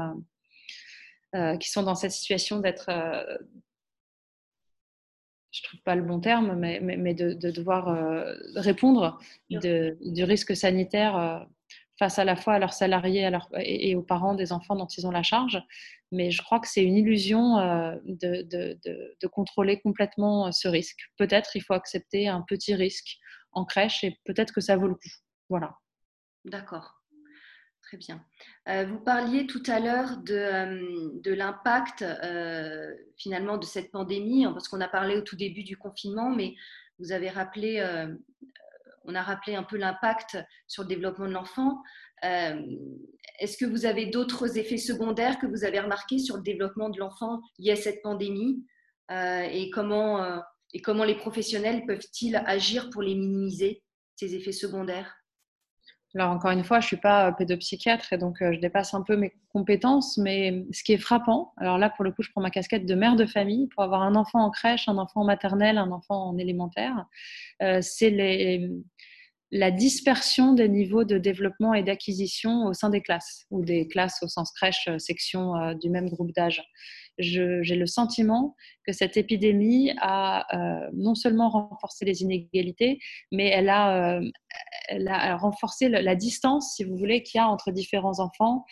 qui 1.61 1.71
sont 1.71 1.83
dans 1.83 1.95
cette 1.95 2.13
situation 2.13 2.59
d'être 2.59 2.91
je 5.53 5.63
trouve 5.63 5.81
pas 5.81 5.95
le 5.95 6.03
bon 6.03 6.21
terme, 6.21 6.55
mais, 6.57 6.81
mais, 6.81 7.15
de, 7.15 7.33
devoir 7.51 7.89
euh, 7.89 8.35
répondre 8.55 9.19
du 9.51 10.25
risque 10.25 10.55
sanitaire 10.55 11.17
euh, 11.17 11.39
face 11.99 12.19
à 12.19 12.25
la 12.25 12.37
fois 12.37 12.55
à 12.55 12.59
leurs 12.59 12.73
salariés 12.73 13.29
et, 13.59 13.95
aux 13.95 14.03
parents 14.03 14.35
des 14.35 14.53
enfants 14.53 14.77
dont 14.77 14.87
ils 14.87 15.07
ont 15.07 15.11
la 15.11 15.23
charge. 15.23 15.61
Mais 16.13 16.31
je 16.31 16.43
crois 16.43 16.61
que 16.61 16.69
c'est 16.69 16.83
une 16.83 16.97
illusion 16.97 17.59
euh, 17.59 17.97
de, 18.05 18.43
de, 18.43 19.27
contrôler 19.27 19.81
complètement 19.81 20.53
ce 20.53 20.69
risque. 20.69 21.11
Peut-être 21.17 21.57
il 21.57 21.63
faut 21.63 21.75
accepter 21.75 22.29
un 22.29 22.43
petit 22.43 22.75
risque 22.75 23.19
en 23.53 23.65
crèche 23.65 24.05
et 24.05 24.19
peut-être 24.25 24.53
que 24.53 24.61
ça 24.61 24.77
vaut 24.77 24.89
le 24.89 24.95
coup. 24.95 25.11
Voilà. 25.49 25.77
D'accord. 26.45 27.01
Très 27.83 27.97
bien. 27.97 28.25
Euh, 28.69 28.85
vous 28.85 29.01
parliez 29.01 29.47
tout 29.47 29.63
à 29.67 29.81
l'heure 29.81 30.19
de, 30.19 30.35
euh, 30.35 31.35
l'impact 31.35 32.03
euh, 32.03 32.95
finalement 33.17 33.57
de 33.57 33.65
cette 33.65 33.91
pandémie, 33.91 34.45
hein, 34.45 34.53
parce 34.53 34.69
qu'on 34.69 34.81
a 34.81 34.89
parlé 34.89 35.17
au 35.17 35.23
tout 35.23 35.37
début 35.37 35.65
du 35.65 35.77
confinement, 35.77 36.31
mais 36.31 36.55
vous 36.99 37.13
avez 37.13 37.31
rappelé, 37.31 37.83
on 39.05 39.15
a 39.15 39.23
rappelé 39.23 39.57
un 39.57 39.63
peu 39.63 39.79
l'impact 39.79 40.39
sur 40.69 40.83
le 40.83 40.89
développement 40.89 41.27
de 41.27 41.33
l'enfant. 41.33 41.83
Est-ce 42.23 43.57
que 43.57 43.65
vous 43.65 43.87
avez 43.87 44.07
d'autres 44.07 44.59
effets 44.59 44.77
secondaires 44.77 45.39
que 45.39 45.47
vous 45.47 45.65
avez 45.65 45.81
remarqués 45.81 46.19
sur 46.19 46.37
le 46.37 46.43
développement 46.43 46.91
de 46.91 46.99
l'enfant 46.99 47.41
liés 47.59 47.73
à 47.73 47.77
cette 47.77 48.03
pandémie? 48.03 48.67
Et, 49.11 49.71
comment, 49.73 50.43
et 50.73 50.81
comment 50.81 51.05
les 51.05 51.17
professionnels 51.17 51.85
peuvent-ils 51.87 52.37
agir 52.37 52.91
pour 52.91 53.03
les 53.03 53.15
minimiser, 53.15 53.83
ces 54.17 54.35
effets 54.35 54.53
secondaires? 54.53 55.21
Alors 56.15 56.31
encore 56.31 56.51
une 56.51 56.65
fois, 56.65 56.81
je 56.81 56.89
suis 56.89 56.97
pas 56.97 57.29
euh, 57.29 57.33
pédopsychiatre 57.33 58.13
et 58.13 58.19
donc 58.19 58.43
euh, 58.43 58.53
je 58.53 58.59
dépasse 58.59 58.95
un 58.95 59.03
peu 59.03 59.17
mes 59.17 59.33
compétences, 59.53 60.19
mais 60.19 60.67
ce 60.73 60.83
qui 60.83 60.93
est 60.93 60.99
frappant, 60.99 61.53
alors 61.57 61.79
là 61.79 61.89
pour 61.89 62.05
le 62.05 62.11
coup, 62.11 62.23
je 62.23 62.31
prends 62.33 62.41
ma 62.41 62.51
casquette 62.51 62.85
de 62.85 62.95
mère 62.97 63.15
de 63.15 63.27
famille 63.27 63.69
pour 63.69 63.85
avoir 63.85 64.03
un 64.03 64.17
enfant 64.17 64.41
en 64.41 64.51
crèche, 64.51 64.89
un 64.89 64.99
enfant 64.99 65.21
en 65.21 65.25
maternelle, 65.25 65.79
un 65.79 65.93
enfant 65.93 66.31
en 66.31 66.37
élémentaire, 66.37 67.07
euh, 67.63 67.81
c'est 67.81 68.11
la 69.53 69.71
dispersion 69.71 70.53
des 70.53 70.69
niveaux 70.69 71.05
de 71.05 71.17
développement 71.17 71.75
et 71.75 71.85
d'acquisition 71.85 72.67
au 72.67 72.73
sein 72.73 72.91
des 72.91 73.03
classes, 73.03 73.47
ou 73.51 73.65
des 73.65 73.87
classes 73.87 74.21
au 74.23 74.29
sens 74.29 74.53
crèche, 74.53 74.89
section 74.99 75.75
du 75.75 75.91
même 75.91 76.09
groupe 76.09 76.33
d'âge. 76.33 76.63
J'ai 77.21 77.77
le 77.77 77.87
sentiment 77.87 78.57
que 78.87 78.93
cette 78.93 79.17
épidémie 79.17 79.93
a 80.01 80.47
euh, 80.57 80.91
non 80.93 81.15
seulement 81.15 81.51
renforcé 81.51 82.05
les 82.05 82.23
inégalités, 82.23 82.99
mais 83.31 83.49
elle 83.49 83.69
a, 83.69 84.21
a 85.09 85.37
renforcé 85.37 85.89
la 85.89 86.15
distance, 86.15 86.75
si 86.77 86.85
vous 86.85 86.97
voulez, 86.97 87.23
qu'il 87.23 87.39
y 87.39 87.41
a 87.41 87.49
entre 87.49 87.71
différents 87.71 88.21
enfants 88.21 88.65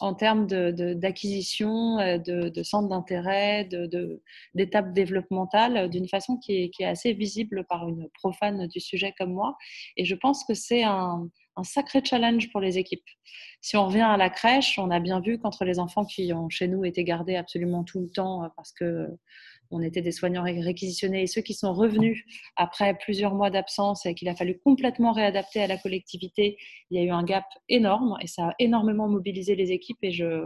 en 0.00 0.14
termes 0.14 0.46
d'acquisition, 0.46 1.96
de, 1.96 2.48
de, 2.48 2.62
centres 2.62 2.88
d'intérêt, 2.88 3.68
d'étapes 4.54 4.92
développementales, 4.92 5.76
euh, 5.76 5.88
d'une 5.88 6.08
façon 6.08 6.36
qui 6.36 6.70
est, 6.78 6.84
assez 6.84 7.12
visible 7.12 7.64
par 7.68 7.88
une 7.88 8.08
profane 8.14 8.66
du 8.66 8.80
sujet 8.80 9.14
comme 9.18 9.32
moi. 9.32 9.56
Et 9.96 10.04
je 10.04 10.14
pense 10.14 10.44
que 10.44 10.54
c'est 10.54 10.82
un, 10.82 11.28
un 11.56 11.64
sacré 11.64 12.02
challenge 12.04 12.50
pour 12.50 12.60
les 12.60 12.78
équipes. 12.78 13.04
Si 13.60 13.76
on 13.76 13.86
revient 13.86 14.02
à 14.02 14.16
la 14.16 14.30
crèche, 14.30 14.78
on 14.78 14.90
a 14.90 15.00
bien 15.00 15.20
vu 15.20 15.38
qu'entre 15.38 15.64
les 15.64 15.78
enfants 15.78 16.04
qui 16.04 16.32
ont 16.32 16.48
chez 16.48 16.68
nous 16.68 16.84
été 16.84 17.04
gardés 17.04 17.36
absolument 17.36 17.84
tout 17.84 18.00
le 18.00 18.10
temps 18.10 18.44
euh, 18.44 18.48
parce 18.56 18.72
que 18.72 19.08
on 19.70 19.80
était 19.82 20.02
des 20.02 20.12
soignants 20.12 20.42
réquisitionnés 20.42 21.22
et 21.22 21.26
ceux 21.26 21.40
qui 21.40 21.54
sont 21.54 21.72
revenus 21.72 22.24
après 22.54 22.96
plusieurs 22.96 23.34
mois 23.34 23.50
d'absence 23.50 24.06
et 24.06 24.14
qu'il 24.14 24.28
a 24.28 24.36
fallu 24.36 24.58
complètement 24.58 25.12
réadapter 25.12 25.62
à 25.62 25.66
la 25.66 25.78
collectivité, 25.78 26.58
il 26.90 26.98
y 26.98 27.00
a 27.00 27.04
eu 27.04 27.10
un 27.10 27.24
gap 27.24 27.46
énorme 27.68 28.16
et 28.20 28.26
ça 28.26 28.48
a 28.48 28.54
énormément 28.58 29.08
mobilisé 29.08 29.56
les 29.56 29.72
équipes 29.72 29.98
et 30.02 30.12
je, 30.12 30.44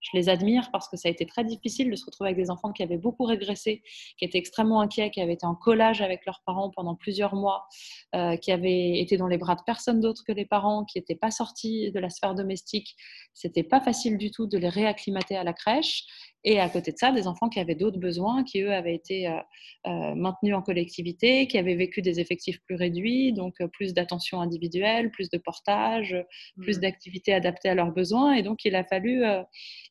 je 0.00 0.16
les 0.16 0.28
admire 0.28 0.70
parce 0.72 0.88
que 0.88 0.96
ça 0.96 1.08
a 1.08 1.10
été 1.10 1.26
très 1.26 1.44
difficile 1.44 1.90
de 1.90 1.96
se 1.96 2.04
retrouver 2.04 2.30
avec 2.30 2.42
des 2.42 2.50
enfants 2.50 2.72
qui 2.72 2.82
avaient 2.82 2.98
beaucoup 2.98 3.24
régressé, 3.24 3.82
qui 4.18 4.24
étaient 4.24 4.38
extrêmement 4.38 4.80
inquiets, 4.80 5.10
qui 5.10 5.20
avaient 5.20 5.34
été 5.34 5.46
en 5.46 5.54
collage 5.54 6.02
avec 6.02 6.24
leurs 6.26 6.42
parents 6.44 6.70
pendant 6.70 6.94
plusieurs 6.94 7.34
mois, 7.34 7.66
euh, 8.14 8.36
qui 8.36 8.52
avaient 8.52 9.00
été 9.00 9.16
dans 9.16 9.28
les 9.28 9.38
bras 9.38 9.54
de 9.54 9.62
personne 9.64 10.00
d'autre 10.00 10.22
que 10.26 10.32
les 10.32 10.46
parents, 10.46 10.84
qui 10.84 10.98
n'étaient 10.98 11.14
pas 11.14 11.30
sortis 11.30 11.90
de 11.90 11.98
la 11.98 12.10
sphère 12.10 12.34
domestique. 12.34 12.96
C'était 13.34 13.62
pas 13.62 13.80
facile 13.80 14.18
du 14.18 14.30
tout 14.30 14.46
de 14.46 14.58
les 14.58 14.68
réacclimater 14.68 15.36
à 15.36 15.44
la 15.44 15.52
crèche. 15.52 16.04
Et 16.48 16.60
à 16.60 16.68
côté 16.68 16.92
de 16.92 16.96
ça, 16.96 17.10
des 17.10 17.26
enfants 17.26 17.48
qui 17.48 17.58
avaient 17.58 17.74
d'autres 17.74 17.98
besoins, 17.98 18.44
qui 18.44 18.60
eux 18.60 18.72
avaient 18.72 18.94
été 18.94 19.26
euh, 19.26 19.32
euh, 19.88 20.14
maintenus 20.14 20.54
en 20.54 20.62
collectivité, 20.62 21.48
qui 21.48 21.58
avaient 21.58 21.74
vécu 21.74 22.02
des 22.02 22.20
effectifs 22.20 22.60
plus 22.62 22.76
réduits, 22.76 23.32
donc 23.32 23.60
euh, 23.60 23.66
plus 23.66 23.94
d'attention 23.94 24.40
individuelle, 24.40 25.10
plus 25.10 25.28
de 25.28 25.38
portage, 25.38 26.16
plus 26.60 26.78
mmh. 26.78 26.80
d'activités 26.82 27.34
adaptées 27.34 27.68
à 27.68 27.74
leurs 27.74 27.90
besoins. 27.90 28.34
Et 28.34 28.44
donc 28.44 28.64
il 28.64 28.76
a 28.76 28.84
fallu 28.84 29.24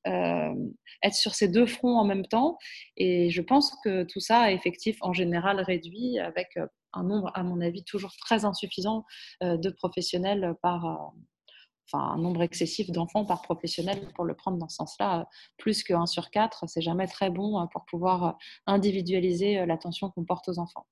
être 0.05 1.13
sur 1.13 1.35
ces 1.35 1.49
deux 1.49 1.65
fronts 1.65 1.97
en 1.97 2.05
même 2.05 2.25
temps. 2.25 2.57
Et 2.95 3.29
je 3.31 3.41
pense 3.41 3.75
que 3.83 4.03
tout 4.03 4.21
ça 4.21 4.39
a 4.39 4.51
effectif 4.51 4.97
en 5.01 5.11
général 5.11 5.59
réduit 5.59 6.19
avec 6.19 6.57
un 6.93 7.03
nombre, 7.03 7.31
à 7.33 7.43
mon 7.43 7.59
avis, 7.59 7.83
toujours 7.83 8.15
très 8.15 8.45
insuffisant 8.45 9.03
de 9.41 9.69
professionnels 9.69 10.55
par, 10.61 11.13
enfin, 11.85 12.13
un 12.13 12.17
nombre 12.17 12.41
excessif 12.41 12.91
d'enfants 12.91 13.25
par 13.25 13.41
professionnel 13.41 14.01
pour 14.15 14.25
le 14.25 14.33
prendre 14.33 14.57
dans 14.57 14.67
ce 14.67 14.77
sens-là, 14.77 15.27
plus 15.57 15.83
que 15.83 15.93
1 15.93 16.05
sur 16.05 16.29
4, 16.29 16.65
c'est 16.67 16.81
jamais 16.81 17.07
très 17.07 17.29
bon 17.29 17.59
euh, 17.59 17.65
pour 17.71 17.85
pouvoir 17.85 18.23
euh, 18.23 18.31
individualiser 18.67 19.59
euh, 19.59 19.65
l'attention 19.65 20.09
qu'on 20.09 20.23
porte 20.23 20.49
aux 20.49 20.59
enfants. 20.59 20.85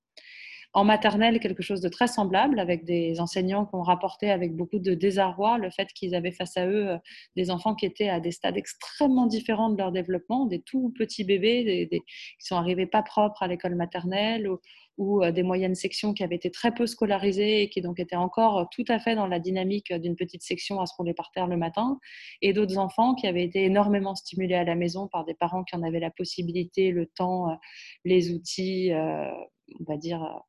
En 0.75 0.86
maternelle, 0.86 1.39
quelque 1.39 1.62
chose 1.62 1.82
de 1.82 1.89
très 1.89 2.08
semblable, 2.08 2.60
avec 2.60 2.84
des 2.84 3.19
enseignants 3.19 3.67
qui 3.67 3.75
ont 3.75 3.84
rapporté 3.84 4.32
avec 4.32 4.56
beaucoup 4.56 4.79
de 4.79 4.95
désarroi 4.95 5.60
le 5.60 5.69
fait 5.69 5.93
qu'ils 5.93 6.15
avaient 6.15 6.32
face 6.32 6.58
à 6.58 6.65
eux 6.65 6.97
des 7.36 7.51
enfants 7.51 7.75
qui 7.75 7.86
étaient 7.86 8.10
à 8.10 8.19
des 8.19 8.32
stades 8.32 8.58
extrêmement 8.58 9.27
différents 9.27 9.69
de 9.69 9.77
leur 9.77 9.91
développement, 9.91 10.47
des 10.47 10.63
tout 10.63 10.91
petits 10.97 11.25
bébés 11.25 11.89
qui 11.91 12.45
sont 12.47 12.56
arrivés 12.56 12.88
pas 12.88 13.03
propres 13.03 13.43
à 13.43 13.47
l'école 13.47 13.75
maternelle 13.75 14.49
ou, 14.49 14.60
ou 14.97 15.23
euh, 15.23 15.32
des 15.32 15.43
moyennes 15.43 15.75
sections 15.75 16.13
qui 16.13 16.23
avaient 16.23 16.36
été 16.36 16.51
très 16.51 16.73
peu 16.73 16.86
scolarisées 16.86 17.63
et 17.63 17.69
qui 17.69 17.82
donc 17.82 17.99
étaient 17.99 18.15
encore 18.15 18.60
euh, 18.60 18.65
tout 18.71 18.86
à 18.88 18.99
fait 18.99 19.15
dans 19.15 19.27
la 19.27 19.39
dynamique 19.39 19.91
euh, 19.91 19.99
d'une 19.99 20.15
petite 20.15 20.43
section 20.43 20.79
à 20.79 20.86
se 20.86 20.93
rouler 20.95 21.13
par 21.13 21.32
terre 21.32 21.47
le 21.47 21.58
matin, 21.58 21.99
et 22.41 22.53
d'autres 22.53 22.77
enfants 22.77 23.15
qui 23.15 23.27
avaient 23.27 23.43
été 23.43 23.63
énormément 23.63 24.15
stimulés 24.15 24.56
à 24.56 24.63
la 24.63 24.75
maison 24.75 25.08
par 25.08 25.25
des 25.25 25.34
parents 25.34 25.63
qui 25.63 25.75
en 25.75 25.84
avaient 25.84 25.99
la 25.99 26.12
possibilité, 26.12 26.91
le 26.91 27.08
temps, 27.08 27.58
les 28.06 28.32
outils, 28.32 28.91
on 28.93 29.84
va 29.88 29.97
dire 29.97 30.41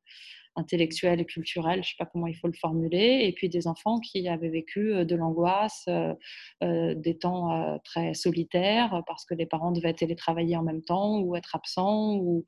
intellectuels 0.55 1.19
et 1.19 1.25
culturels, 1.25 1.75
je 1.75 1.79
ne 1.79 1.83
sais 1.83 1.95
pas 1.97 2.05
comment 2.05 2.27
il 2.27 2.35
faut 2.35 2.47
le 2.47 2.53
formuler, 2.53 3.25
et 3.25 3.33
puis 3.33 3.49
des 3.49 3.67
enfants 3.67 3.99
qui 3.99 4.27
avaient 4.27 4.49
vécu 4.49 5.05
de 5.05 5.15
l'angoisse, 5.15 5.87
des 6.61 7.17
temps 7.19 7.79
très 7.83 8.13
solitaires 8.13 9.03
parce 9.07 9.25
que 9.25 9.33
les 9.33 9.45
parents 9.45 9.71
devaient 9.71 9.93
télétravailler 9.93 10.55
en 10.57 10.63
même 10.63 10.81
temps 10.81 11.19
ou 11.19 11.35
être 11.35 11.55
absents 11.55 12.15
ou 12.15 12.45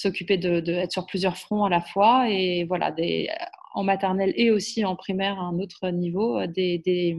s'occuper 0.00 0.38
de, 0.38 0.86
sur 0.88 1.06
plusieurs 1.06 1.36
fronts 1.36 1.64
à 1.64 1.68
la 1.68 1.80
fois 1.80 2.30
et 2.30 2.64
voilà 2.64 2.90
des, 2.90 3.28
en 3.74 3.84
maternelle 3.84 4.32
et 4.36 4.50
aussi 4.50 4.84
en 4.84 4.96
primaire 4.96 5.38
à 5.38 5.42
un 5.42 5.58
autre 5.58 5.90
niveau 5.90 6.46
des, 6.46 6.78
des, 6.78 7.16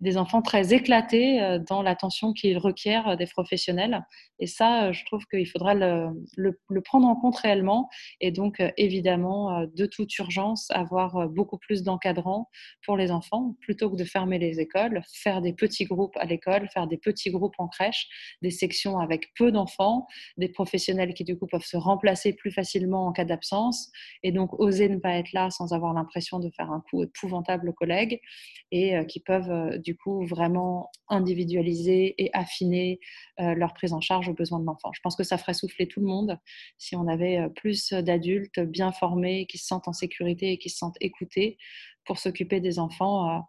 des 0.00 0.16
enfants 0.16 0.42
très 0.42 0.72
éclatés 0.72 1.42
euh, 1.42 1.58
dans 1.58 1.82
l'attention 1.82 2.32
qu'ils 2.32 2.58
requièrent 2.58 3.16
des 3.16 3.26
professionnels. 3.26 4.04
Et 4.38 4.46
ça, 4.46 4.86
euh, 4.86 4.92
je 4.92 5.04
trouve 5.04 5.24
qu'il 5.26 5.46
faudra 5.46 5.74
le, 5.74 6.80
prendre 6.84 7.06
en 7.06 7.16
compte 7.16 7.36
réellement. 7.36 7.88
Et 8.20 8.30
donc, 8.30 8.60
euh, 8.60 8.70
évidemment, 8.76 9.66
de 9.66 9.86
toute 9.86 10.16
urgence, 10.18 10.70
avoir 10.70 11.28
beaucoup 11.28 11.58
plus 11.58 11.82
d'encadrants 11.82 12.48
pour 12.84 12.96
les 12.96 13.10
enfants, 13.10 13.54
plutôt 13.60 13.90
que 13.90 13.96
de 13.96 14.04
fermer 14.04 14.38
les 14.38 14.60
écoles, 14.60 15.02
faire 15.12 15.42
des 15.42 15.52
petits 15.52 15.84
groupes 15.84 16.16
à 16.16 16.24
l'école, 16.24 16.68
faire 16.72 16.86
des 16.86 16.96
petits 16.96 17.30
groupes 17.30 17.54
en 17.58 17.68
crèche, 17.68 18.08
des 18.42 18.50
sections 18.50 18.98
avec 18.98 19.28
peu 19.36 19.52
d'enfants, 19.52 20.06
des 20.38 20.48
professionnels 20.48 21.12
qui, 21.14 21.24
du 21.24 21.38
coup, 21.38 21.46
peuvent 21.46 21.64
se 21.64 21.76
remplacer 21.76 22.32
plus 22.32 22.50
facilement 22.50 23.06
en 23.06 23.12
cas 23.12 23.24
d'absence. 23.24 23.90
Et 24.22 24.32
donc, 24.32 24.58
oser 24.58 24.88
ne 24.88 24.98
pas 24.98 25.14
être 25.16 25.32
là 25.32 25.50
sans 25.50 25.72
avoir 25.72 25.92
l'impression 25.92 26.38
de 26.38 26.50
faire 26.56 26.70
un 26.70 26.82
coup 26.90 27.02
épouvantable 27.02 27.68
aux 27.68 27.74
collègues 27.74 28.20
et 28.72 28.94
qui 29.06 29.20
peuvent, 29.20 29.78
du 29.78 29.89
coup 29.96 30.24
vraiment 30.26 30.90
individualiser 31.08 32.14
et 32.22 32.30
affiner 32.32 33.00
euh, 33.40 33.54
leur 33.54 33.74
prise 33.74 33.92
en 33.92 34.00
charge 34.00 34.28
aux 34.28 34.34
besoins 34.34 34.60
de 34.60 34.64
l'enfant. 34.64 34.90
Je 34.92 35.00
pense 35.00 35.16
que 35.16 35.24
ça 35.24 35.38
ferait 35.38 35.54
souffler 35.54 35.88
tout 35.88 36.00
le 36.00 36.06
monde 36.06 36.38
si 36.78 36.96
on 36.96 37.08
avait 37.08 37.38
euh, 37.38 37.48
plus 37.48 37.92
d'adultes 37.92 38.60
bien 38.60 38.92
formés, 38.92 39.46
qui 39.46 39.58
se 39.58 39.66
sentent 39.66 39.88
en 39.88 39.92
sécurité 39.92 40.52
et 40.52 40.58
qui 40.58 40.70
se 40.70 40.78
sentent 40.78 40.96
écoutés 41.00 41.58
pour 42.04 42.18
s'occuper 42.18 42.60
des 42.60 42.78
enfants 42.78 43.28
euh, 43.28 43.40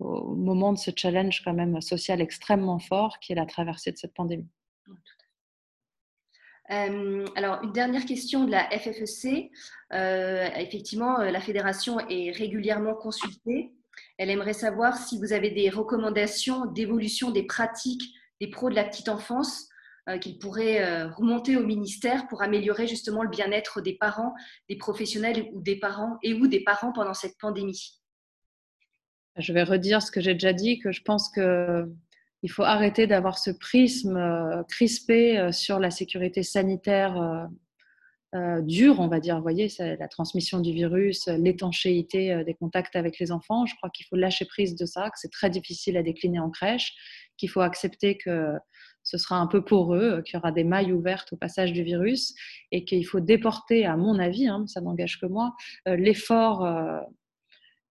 au 0.00 0.34
moment 0.34 0.72
de 0.72 0.78
ce 0.78 0.90
challenge 0.94 1.42
quand 1.44 1.54
même 1.54 1.80
social 1.80 2.20
extrêmement 2.20 2.78
fort 2.78 3.18
qui 3.20 3.32
est 3.32 3.36
la 3.36 3.46
traversée 3.46 3.92
de 3.92 3.96
cette 3.96 4.14
pandémie. 4.14 4.48
alors, 6.68 7.62
une 7.62 7.72
dernière 7.72 8.04
question 8.04 8.44
de 8.44 8.50
la 8.50 8.68
FFEC. 8.70 9.50
effectivement, 9.92 11.18
la 11.18 11.40
fédération 11.40 12.00
est 12.08 12.32
régulièrement 12.32 12.94
consultée 12.94 13.72
elle 14.18 14.30
aimerait 14.30 14.52
savoir 14.52 14.96
si 14.96 15.18
vous 15.18 15.32
avez 15.32 15.50
des 15.50 15.70
recommandations 15.70 16.66
d'évolution 16.66 17.30
des 17.30 17.44
pratiques 17.44 18.14
des 18.40 18.48
pros 18.48 18.70
de 18.70 18.74
la 18.74 18.84
petite 18.84 19.08
enfance 19.08 19.68
euh, 20.08 20.18
qu'ils 20.18 20.38
pourraient 20.38 20.84
euh, 20.84 21.08
remonter 21.08 21.56
au 21.56 21.64
ministère 21.64 22.26
pour 22.28 22.42
améliorer 22.42 22.86
justement 22.86 23.22
le 23.22 23.30
bien-être 23.30 23.80
des 23.80 23.94
parents, 23.94 24.34
des 24.68 24.76
professionnels 24.76 25.48
ou 25.52 25.62
des 25.62 25.76
parents 25.76 26.18
et 26.22 26.34
ou 26.34 26.46
des 26.46 26.62
parents 26.62 26.92
pendant 26.92 27.14
cette 27.14 27.38
pandémie. 27.38 28.00
Je 29.36 29.52
vais 29.52 29.62
redire 29.62 30.02
ce 30.02 30.10
que 30.10 30.20
j'ai 30.20 30.34
déjà 30.34 30.52
dit, 30.52 30.78
que 30.78 30.92
je 30.92 31.02
pense 31.02 31.30
qu'il 31.30 32.50
faut 32.50 32.62
arrêter 32.62 33.06
d'avoir 33.06 33.38
ce 33.38 33.50
prisme 33.50 34.16
euh, 34.16 34.62
crispé 34.64 35.50
sur 35.52 35.78
la 35.78 35.90
sécurité 35.90 36.42
sanitaire 36.42 37.48
euh, 38.34 38.60
dur, 38.62 38.98
on 38.98 39.06
va 39.06 39.20
dire. 39.20 39.36
Vous 39.36 39.42
voyez, 39.42 39.68
la 39.78 40.08
transmission 40.08 40.58
du 40.58 40.72
virus, 40.72 41.28
l'étanchéité 41.28 42.32
euh, 42.32 42.42
des 42.42 42.54
contacts 42.54 42.96
avec 42.96 43.18
les 43.20 43.30
enfants. 43.30 43.64
Je 43.64 43.76
crois 43.76 43.90
qu'il 43.90 44.06
faut 44.06 44.16
lâcher 44.16 44.44
prise 44.44 44.74
de 44.74 44.86
ça, 44.86 45.08
que 45.10 45.18
c'est 45.18 45.30
très 45.30 45.50
difficile 45.50 45.96
à 45.96 46.02
décliner 46.02 46.40
en 46.40 46.50
crèche, 46.50 46.94
qu'il 47.36 47.48
faut 47.48 47.60
accepter 47.60 48.16
que 48.16 48.54
ce 49.04 49.18
sera 49.18 49.36
un 49.36 49.46
peu 49.46 49.62
poreux, 49.62 50.22
qu'il 50.22 50.34
y 50.34 50.36
aura 50.38 50.50
des 50.50 50.64
mailles 50.64 50.92
ouvertes 50.92 51.32
au 51.32 51.36
passage 51.36 51.72
du 51.72 51.84
virus 51.84 52.34
et 52.72 52.84
qu'il 52.84 53.06
faut 53.06 53.20
déporter, 53.20 53.86
à 53.86 53.96
mon 53.96 54.18
avis, 54.18 54.48
hein, 54.48 54.64
ça 54.66 54.80
n'engage 54.80 55.20
que 55.20 55.26
moi, 55.26 55.54
euh, 55.86 55.94
l'effort, 55.94 56.66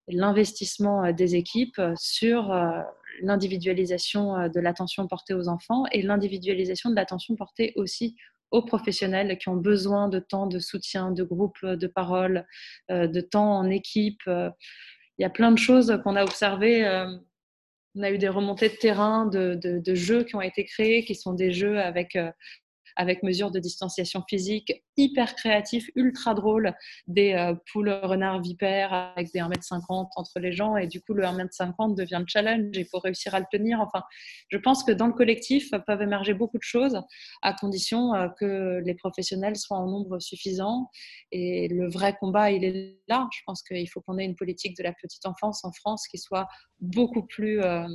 l'investissement 0.10 1.14
des 1.14 1.36
équipes 1.36 1.80
sur 1.96 2.54
l'individualisation 3.22 4.50
de 4.50 4.60
l'attention 4.60 5.08
portée 5.08 5.34
aux 5.34 5.48
enfants 5.48 5.86
et 5.94 6.02
l'individualisation 6.02 6.90
de 6.90 6.96
l'attention 6.96 7.38
portée 7.38 7.72
aussi 7.78 8.18
aux 8.54 8.62
professionnels 8.62 9.38
qui 9.40 9.50
ont 9.50 9.58
besoin 9.58 10.08
de 10.08 10.20
temps 10.20 10.46
de 10.46 10.60
soutien, 10.60 11.12
de 11.12 11.24
groupe 11.24 11.66
de 11.66 11.88
parole, 11.88 12.46
euh, 12.92 13.08
de 13.08 13.20
temps 13.20 13.58
en 13.58 13.70
équipe. 13.70 14.22
Euh, 14.28 14.50
il 15.18 15.24
y 15.24 15.26
a 15.26 15.30
plein 15.30 15.52
de 15.52 15.58
choses 15.58 16.00
qu'on 16.04 16.16
a 16.16 16.24
observées. 16.24 16.86
Euh, 16.86 17.08
on 17.96 18.04
a 18.04 18.12
eu 18.12 18.20
des 18.20 18.30
remontées 18.30 18.70
de 18.70 18.76
terrain, 18.76 19.26
de, 19.26 19.56
de, 19.56 19.96
jeux 19.96 20.24
qui 20.24 20.36
ont 20.36 20.42
été 20.42 20.66
créés, 20.66 21.04
qui 21.04 21.14
sont 21.14 21.34
des 21.34 21.52
jeux 21.52 21.80
avec 21.80 22.18
avec 22.96 23.24
mesures 23.24 23.52
de 23.52 23.60
distanciation 23.60 24.24
physique 24.30 24.84
hyper 24.98 25.36
créatifs, 25.36 25.90
ultra 25.96 26.34
drôles, 26.34 26.74
des 27.08 27.34
euh, 27.34 27.56
poules 27.72 27.90
renards 28.04 28.42
vipères 28.42 28.94
avec 28.94 29.32
des 29.34 29.40
1m50 29.40 30.10
entre 30.16 30.40
les 30.40 30.52
gens 30.52 30.78
et 30.78 30.88
du 30.88 31.02
coup 31.02 31.14
le 31.14 31.24
1m50 31.24 31.96
devient 31.96 32.20
le 32.20 32.26
challenge 32.28 32.78
et 32.78 32.82
il 32.82 32.86
faut 32.86 33.00
réussir 33.00 33.34
à 33.34 33.40
le 33.40 33.46
tenir. 33.52 33.80
Enfin, 33.82 34.04
je 34.50 34.58
pense 34.58 34.84
que 34.84 34.92
dans 34.92 35.08
le 35.08 35.14
collectif 35.14 35.72
peuvent 35.88 36.02
émerger 36.02 36.34
beaucoup 36.34 36.58
de 36.58 36.64
choses 36.64 37.00
à 37.42 37.54
condition 37.54 38.14
euh, 38.14 38.28
que 38.40 38.82
les 38.86 38.94
professionnels 38.94 39.56
soient 39.56 39.78
en 39.78 39.88
nombre 39.88 40.20
suffisant 40.20 40.90
et 41.32 41.68
le 41.68 41.90
vrai 41.90 42.16
combat 42.20 42.52
il 42.52 42.64
est 42.64 43.00
là. 43.08 43.28
Je 43.34 43.42
pense 43.46 43.64
qu'il 43.64 43.90
faut 43.90 44.02
qu'on 44.02 44.18
ait 44.18 44.26
une 44.26 44.36
politique 44.36 44.78
de 44.78 44.84
la 44.84 44.94
petite 44.94 45.26
enfance 45.26 45.64
en 45.66 45.72
France 45.72 46.08
qui 46.08 46.18
soit 46.18 46.48
beaucoup 46.80 47.26
plus 47.26 47.62
euh, 47.62 47.88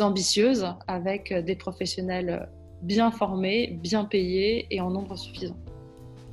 ambitieuse 0.00 0.66
avec 0.86 1.32
des 1.32 1.56
professionnels 1.56 2.48
bien 2.82 3.10
formés, 3.10 3.78
bien 3.82 4.04
payés 4.04 4.66
et 4.70 4.80
en 4.80 4.90
nombre 4.90 5.16
suffisant. 5.16 5.56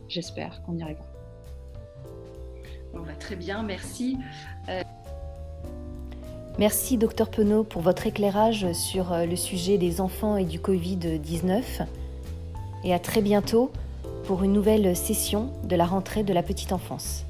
J'espère 0.08 0.62
qu'on 0.64 0.78
y 0.78 0.84
arrivera. 0.84 1.06
Va 2.94 3.14
très 3.14 3.36
bien, 3.36 3.64
merci. 3.64 4.18
Euh, 4.70 4.84
merci, 6.60 6.98
docteur 6.98 7.30
Penaud, 7.30 7.64
pour 7.64 7.82
votre 7.82 8.06
éclairage 8.06 8.72
sur 8.74 9.14
euh, 9.14 9.26
le 9.26 9.36
sujet 9.36 9.78
des 9.78 10.02
enfants 10.02 10.38
et 10.38 10.46
du 10.46 10.60
Covid-19. 10.60 11.86
Et 12.84 12.94
à 12.94 13.00
très 13.00 13.22
bientôt 13.22 13.72
pour 14.26 14.44
une 14.44 14.54
nouvelle 14.54 14.96
session 14.96 15.52
de 15.64 15.76
la 15.76 15.86
rentrée 15.86 16.24
de 16.24 16.34
la 16.34 16.44
petite 16.44 16.74
enfance. 16.74 17.26